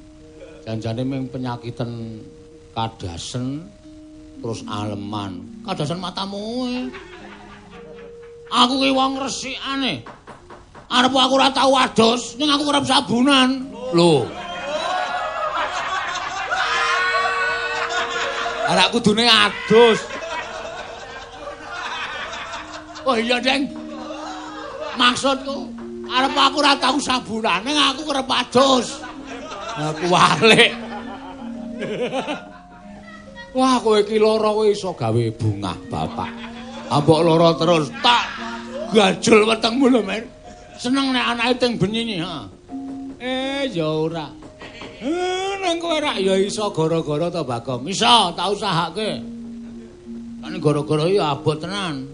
janjane 0.68 1.08
ming 1.08 1.32
penyakiten 1.32 2.20
kadasen 2.76 3.64
terus 4.44 4.60
aleman. 4.68 5.40
Kadasen 5.64 6.04
matamu 6.04 6.68
aku 8.52 8.74
ki 8.84 8.92
wong 8.92 9.24
resikane. 9.24 10.04
Arep 10.92 11.16
aku 11.16 11.34
ora 11.40 11.48
tau 11.56 11.72
adus 11.80 12.36
ning 12.36 12.52
aku 12.52 12.68
kerep 12.68 12.84
sabunan. 12.84 13.72
Lho. 13.96 14.28
Arek 18.68 18.88
kudune 18.92 19.24
adus. 19.24 20.04
Oh 23.04 23.16
iya, 23.20 23.40
Deng. 23.40 23.68
Maksudku, 24.96 25.72
arep 26.08 26.36
aku 26.36 26.56
ora 26.60 26.74
tau 26.76 26.98
sabunan 27.00 27.64
ning 27.64 27.78
aku 27.78 28.02
kerep 28.08 28.28
adus. 28.28 28.88
Aku 29.74 30.06
walik. 30.12 30.72
Wah, 33.54 33.78
kowe 33.82 34.02
iki 34.02 34.18
lara 34.18 34.50
kowe 34.50 34.66
iso 34.66 34.94
gawe 34.98 35.24
bungah, 35.38 35.78
Bapak. 35.90 36.32
Ambok 36.90 37.22
lara 37.22 37.50
terus 37.58 37.90
tak 38.02 38.26
gajul 38.94 39.46
wetengmu 39.46 39.94
lho, 39.94 40.02
Men. 40.02 40.26
Seneng 40.78 41.14
nek 41.14 41.38
anake 41.38 41.54
teng 41.62 41.74
benyini, 41.78 42.18
ha. 42.22 42.50
Eh, 43.22 43.70
ya 43.70 43.88
ora. 43.88 44.26
Eh, 45.04 45.54
nang 45.62 45.78
kowe 45.78 45.98
rak 46.02 46.18
ya 46.18 46.34
iso 46.38 46.74
gara-gara 46.74 47.30
to, 47.30 47.42
Bagong. 47.46 47.86
Iso, 47.90 48.34
tak 48.34 48.54
usahake. 48.54 49.22
Kan 50.42 50.54
gara-gara 50.58 51.06
ya 51.10 51.38
abot 51.38 51.58
tenan. 51.58 52.10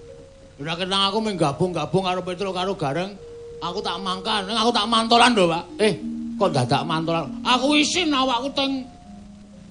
Ora 0.59 0.75
ketang 0.75 1.07
aku 1.07 1.17
mung 1.23 1.39
gabung-gabung 1.39 2.03
karo 2.03 2.19
Petruk 2.19 2.51
karo 2.51 2.75
Gareng. 2.75 3.15
Aku 3.59 3.79
tak 3.83 3.97
mangkan, 3.99 4.47
aku 4.47 4.71
tak 4.71 4.87
mantolan 4.87 5.31
lho, 5.35 5.45
Pak. 5.51 5.63
Eh, 5.79 5.93
kok 6.39 6.51
dadak 6.55 6.83
mantolan? 6.87 7.27
Aku 7.43 7.75
isin 7.75 8.11
awakku 8.11 8.49
teng 8.55 8.87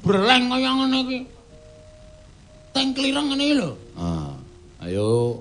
breleng 0.04 0.52
kaya 0.52 0.70
ngene 0.76 0.98
iki. 1.04 1.18
Teng 2.76 2.92
klireng 2.92 3.26
ngene 3.32 3.44
iki 3.44 3.54
lho. 3.56 3.70
Ah, 3.96 4.32
ayo. 4.84 5.40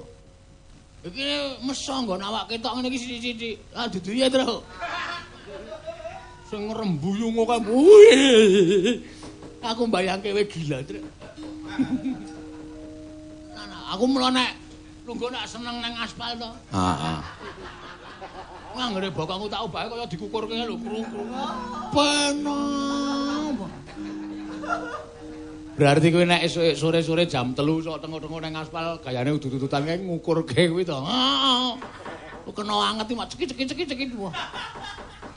Iki 1.08 1.24
meso 1.64 1.94
nggon 2.04 2.24
awak 2.24 2.48
ketok 2.52 2.74
ngene 2.80 2.88
iki 2.92 3.00
sithik-sithik. 3.00 3.56
Ah, 3.76 3.88
dudu 3.92 4.12
ya, 4.16 4.28
Tru. 4.32 4.64
Sing 6.48 6.72
ngrembuyu 6.72 7.28
kok. 7.36 7.64
Aku 9.68 9.82
mbayangke 9.92 10.32
kowe 10.32 10.46
gila, 10.48 10.78
Tru. 10.88 11.04
Nah, 13.52 13.82
aku 13.92 14.04
mula 14.08 14.32
nek 14.32 14.56
lungguh 15.08 15.32
nek 15.32 15.48
seneng 15.48 15.80
nang 15.80 15.94
aspal 16.00 16.36
to. 16.36 16.52
Heeh. 16.72 17.20
Nganggere 18.78 19.10
bokongku 19.10 19.48
tak 19.50 19.66
obahe 19.66 19.90
kaya 19.90 20.06
dikukurke 20.06 20.54
lho 20.54 20.76
krung-krung. 20.78 21.30
Penak. 21.94 23.58
Berarti 25.78 26.08
kowe 26.10 26.26
nek 26.26 26.42
esuk 26.42 26.74
sore-sore 26.74 27.30
jam 27.30 27.54
3 27.54 27.86
sok 27.86 28.02
tengok-tengok 28.02 28.42
nang 28.42 28.58
aspal 28.58 28.98
gayane 28.98 29.30
udut-udutan 29.34 29.86
kae 29.86 29.98
ngukurke 30.02 30.70
kuwi 30.74 30.82
to. 30.86 30.98
Heeh. 30.98 31.78
Kena 32.48 32.74
anget 32.90 33.14
mak 33.14 33.30
cekik-cekik-cekik 33.30 34.18
wah. 34.18 34.34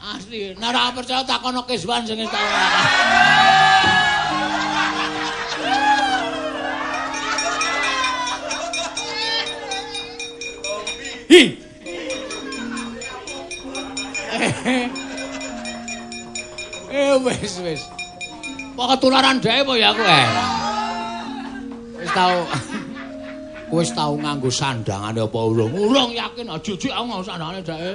Asli, 0.00 0.56
nek 0.56 0.72
ora 0.72 0.96
percaya 0.96 1.20
takono 1.28 1.68
Keswan 1.68 2.08
sing 2.08 2.24
tak 2.24 2.40
Hi. 11.30 11.69
Eh 16.90 17.14
wis 17.22 17.54
wis. 17.62 17.82
Kok 18.78 18.86
ketularan 18.96 19.42
dhewe 19.42 19.62
apa 19.62 19.72
ya 19.74 19.88
aku 19.90 20.02
eh. 20.06 20.28
Wis 21.98 22.10
tau 22.14 22.34
wis 23.74 23.90
tau 23.94 24.12
nganggo 24.14 24.50
sandangane 24.50 25.20
apa 25.22 25.38
urung? 25.38 25.74
Urung 25.74 26.10
yakin 26.14 26.46
aja 26.46 26.72
jek 26.78 26.94
aku 26.94 27.04
nganggo 27.10 27.26
sandangane 27.26 27.60
dhewe. 27.66 27.92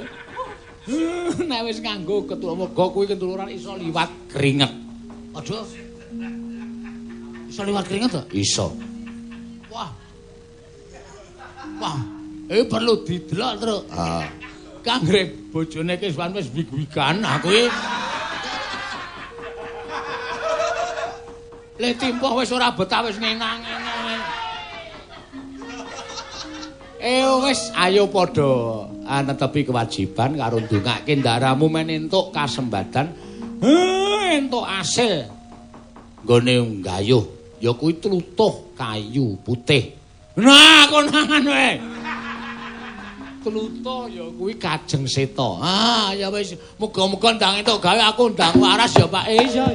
Nek 1.47 1.61
wis 1.65 1.79
nganggo 1.79 2.27
ketularan 2.27 2.67
mergo 2.67 2.85
kuwi 2.91 3.07
ketularan 3.07 3.49
iso 3.51 3.75
liwat 3.79 4.11
keringet. 4.35 4.71
Aja. 5.35 5.59
Iso 7.47 7.61
liwat 7.63 7.87
keringet 7.87 8.11
to? 8.11 8.21
Iso. 8.35 8.75
Wah. 9.71 9.89
Wah. 11.79 11.99
Eh 12.45 12.61
perlu 12.69 13.01
didelok, 13.01 13.51
Truk. 13.57 13.83
Ah. 13.89 14.29
Kanggre 14.85 15.25
bojone 15.49 15.97
Kiswan 15.97 16.37
wis 16.37 16.45
wig-wigan 16.53 17.25
aku 17.25 17.49
iki. 17.49 17.67
Le 21.81 21.89
timpoh 21.97 22.37
wis 22.37 22.53
ora 22.53 22.69
betah 22.69 23.01
wis 23.01 23.17
ngenang-ngenang. 23.17 24.21
Eh 27.01 27.25
wis 27.41 27.73
ayo 27.73 28.05
padha 28.13 28.85
anetepi 29.09 29.65
kewajiban 29.65 30.37
karo 30.37 30.61
ndongake 30.61 31.17
ndaramu 31.17 31.65
men 31.65 31.89
entuk 31.89 32.29
kasembadan. 32.29 33.09
Heh 33.65 34.37
entuk 34.37 34.69
asil. 34.69 35.25
Nggone 36.21 36.81
nggayuh 36.85 37.25
ya 37.57 37.73
kuwi 37.73 37.97
tlutuh 37.97 38.77
kayu 38.77 39.33
putih. 39.41 39.97
Nah 40.37 40.85
konangan 40.93 41.45
wae. 41.49 41.94
Tlutuh 43.45 44.09
ya 44.09 44.25
kuwi 44.33 44.57
kajeng 44.57 45.05
seta. 45.05 45.61
Ah 45.61 46.09
ya 46.17 46.33
wis 46.33 46.57
muga-muga 46.81 47.37
ndang 47.37 47.61
entuk 47.61 47.77
gawe 47.77 48.01
aku 48.09 48.33
ndang 48.33 48.57
waras 48.57 48.97
ya 48.97 49.05
Pak. 49.05 49.29
Eh 49.29 49.45
iya. 49.45 49.65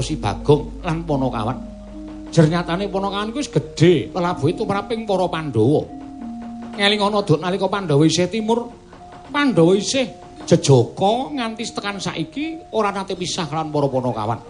Karo 0.00 0.08
si 0.08 0.16
Bagong 0.16 0.80
lan 0.80 1.04
Ponokawan. 1.04 1.58
Jernyatane 2.32 2.88
Ponokawan 2.88 3.28
kuwi 3.36 3.44
wis 3.44 3.52
gedhe, 3.52 4.08
lelabuhe 4.08 4.56
tumraping 4.56 5.04
para 5.04 5.28
Pandhawa. 5.28 5.84
Ngeling 6.80 7.00
ana 7.04 7.20
dok 7.20 7.36
nalika 7.36 7.68
Pandhawa 7.68 8.08
isih 8.08 8.32
timur, 8.32 8.72
Pandhawa 9.28 9.76
isih 9.76 10.08
jejaka 10.48 11.36
nganti 11.36 11.68
tekan 11.68 12.00
saiki 12.00 12.72
ora 12.72 12.88
nate 12.88 13.12
pisah 13.12 13.44
lan 13.52 13.68
para 13.68 13.92
Ponokawan. 13.92 14.40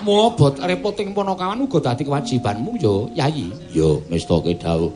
Mula 0.00 0.32
bot 0.32 0.56
repoting 0.64 1.12
Ponokawan 1.12 1.60
uga 1.60 1.92
dadi 1.92 2.08
kewajibanmu 2.08 2.80
yo, 2.80 3.12
Yayi. 3.12 3.52
Yo, 3.76 4.00
mestake 4.08 4.56
dawuh. 4.56 4.88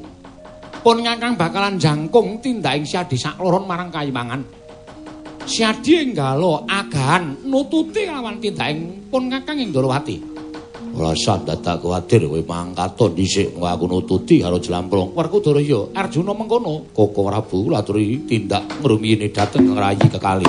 Pun 0.81 1.05
ngakang 1.05 1.37
bakalan 1.37 1.77
jangkung 1.77 2.41
tindaking 2.41 2.89
Siadi 2.89 3.21
sakloron 3.21 3.69
marang 3.69 3.93
Kayimangan. 3.93 4.64
Siadi 5.45 6.01
enggalo 6.01 6.65
agahan 6.65 7.45
nututi 7.45 8.09
lawan 8.09 8.41
tindaking 8.41 9.13
pun 9.13 9.29
ngakang 9.29 9.61
ing 9.61 9.77
Ndorowati. 9.77 10.17
Alasan 10.97 11.45
dadak 11.45 11.85
kuwatir 11.85 12.25
kowe 12.25 12.41
mangkaton 12.41 13.13
dhisik 13.13 13.53
aku 13.59 13.85
nututi 13.85 14.41
karo 14.41 14.57
Jlamprong. 14.57 15.13
Werkudara 15.13 15.61
ya 15.61 15.85
Arjuna 15.93 16.33
mengkono. 16.33 16.89
Koko 16.97 17.29
Prabu 17.29 17.69
laturi 17.69 18.25
tindak 18.25 18.81
ngrumiyine 18.81 19.29
dhateng 19.29 19.75
ngrayi 19.75 20.07
kekali. 20.09 20.49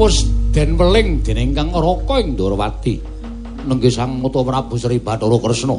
Wis 0.00 0.24
den 0.48 0.80
weling 0.80 1.20
dening 1.20 1.52
Kang 1.52 1.68
Raka 1.76 2.24
ing 2.24 2.32
Ndorowati. 2.32 2.96
Nenggih 3.68 3.92
Sang 3.92 4.16
Mata 4.16 4.40
Prabu 4.40 4.80
Sri 4.80 4.96
Bathara 4.96 5.36
Kresna. 5.36 5.76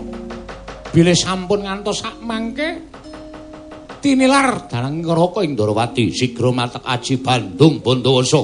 Bilih 0.94 1.18
sampun 1.18 1.66
ngantos 1.66 2.06
sak 2.06 2.22
mangke 2.22 2.86
tinilar 3.98 4.70
dalang 4.70 5.02
Raka 5.02 5.42
ing 5.42 5.58
Ndorowati 5.58 6.14
sigra 6.14 6.54
matek 6.54 6.86
aji 6.86 7.18
Bandung 7.18 7.82
Bandawasa 7.82 8.42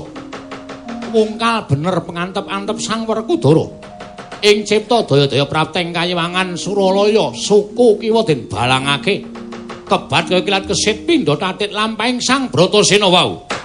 wungkal 1.14 1.70
bener 1.70 2.02
pengantep-antep 2.02 2.78
Sang 2.82 3.06
Werkudara. 3.06 3.86
Ing 4.42 4.66
cipta 4.66 5.06
daya-daya 5.06 5.46
prapteng 5.46 5.94
kayiwangan 5.94 6.58
Suralaya 6.58 7.30
suku 7.38 8.02
kiwa 8.02 8.26
den 8.26 8.50
balangake. 8.50 9.26
Kebat 9.86 10.26
kaya 10.26 10.42
kilat 10.42 10.66
kesit 10.66 11.06
pindha 11.06 11.38
tatit 11.38 11.70
lampahing 11.70 12.18
Sang 12.18 12.50
Bratasena 12.50 13.08
wau 13.14 13.57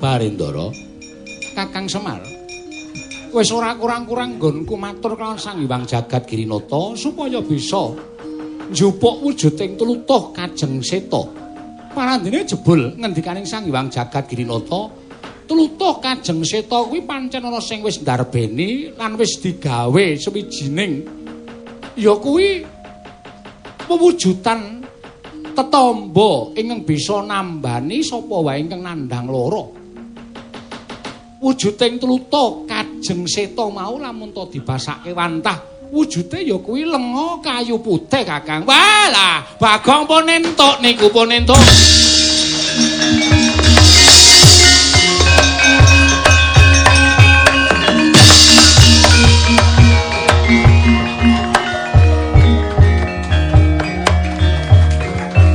Kabar 0.00 0.24
Indra? 0.24 0.72
Kakang 1.52 1.84
Semar. 1.84 2.24
Wis 3.36 3.52
ora 3.52 3.76
kurang-kurang 3.76 4.40
nggonku 4.40 4.72
matur 4.72 5.12
kelawan 5.12 5.36
Sang 5.36 5.60
Hyang 5.60 5.84
Jagat 5.84 6.24
Girinata 6.24 6.96
supaya 6.96 7.36
bisa 7.44 7.92
njupuk 8.72 9.20
wujuding 9.20 9.76
tlutuh 9.76 10.32
Kajeng 10.32 10.80
Seta. 10.80 11.20
Parandene 11.92 12.48
jebul 12.48 12.96
ngendikaning 12.96 13.44
Sang 13.44 13.68
Hyang 13.68 13.92
Jagat 13.92 14.24
Girinata, 14.24 14.88
tlutuh 15.44 16.00
Kajeng 16.00 16.48
Seta 16.48 16.80
kuwi 16.80 17.04
pancen 17.04 17.44
ana 17.44 17.60
sing 17.60 17.84
wis 17.84 18.00
ndarbeni 18.00 18.96
lan 18.96 19.20
wis 19.20 19.36
digawe 19.36 20.16
sewijining 20.16 21.04
ya 22.00 22.16
kuwi 22.16 22.64
pewujudan 23.84 24.80
tetamba 25.52 26.56
ingkang 26.56 26.88
bisa 26.88 27.20
nambani 27.20 28.00
sapa 28.00 28.36
wae 28.40 28.64
ingkang 28.64 28.80
nandhang 28.80 29.28
lara. 29.28 29.79
Wujuding 31.40 31.96
tluta 31.96 32.68
kajeng 32.68 33.24
seta 33.24 33.64
mau 33.72 33.96
lamun 33.96 34.28
to 34.28 34.44
dibasake 34.52 35.16
wantah, 35.16 35.88
wujude 35.88 36.44
ya 36.44 36.60
kuwi 36.60 36.84
lenga 36.84 37.40
kayu 37.40 37.80
putih 37.80 38.28
Kakang. 38.28 38.68
Walah, 38.68 39.56
Bagong 39.56 40.04
pun 40.04 40.28
entuk 40.28 40.84
niku 40.84 41.08
pun 41.08 41.32
entuk. 41.32 41.56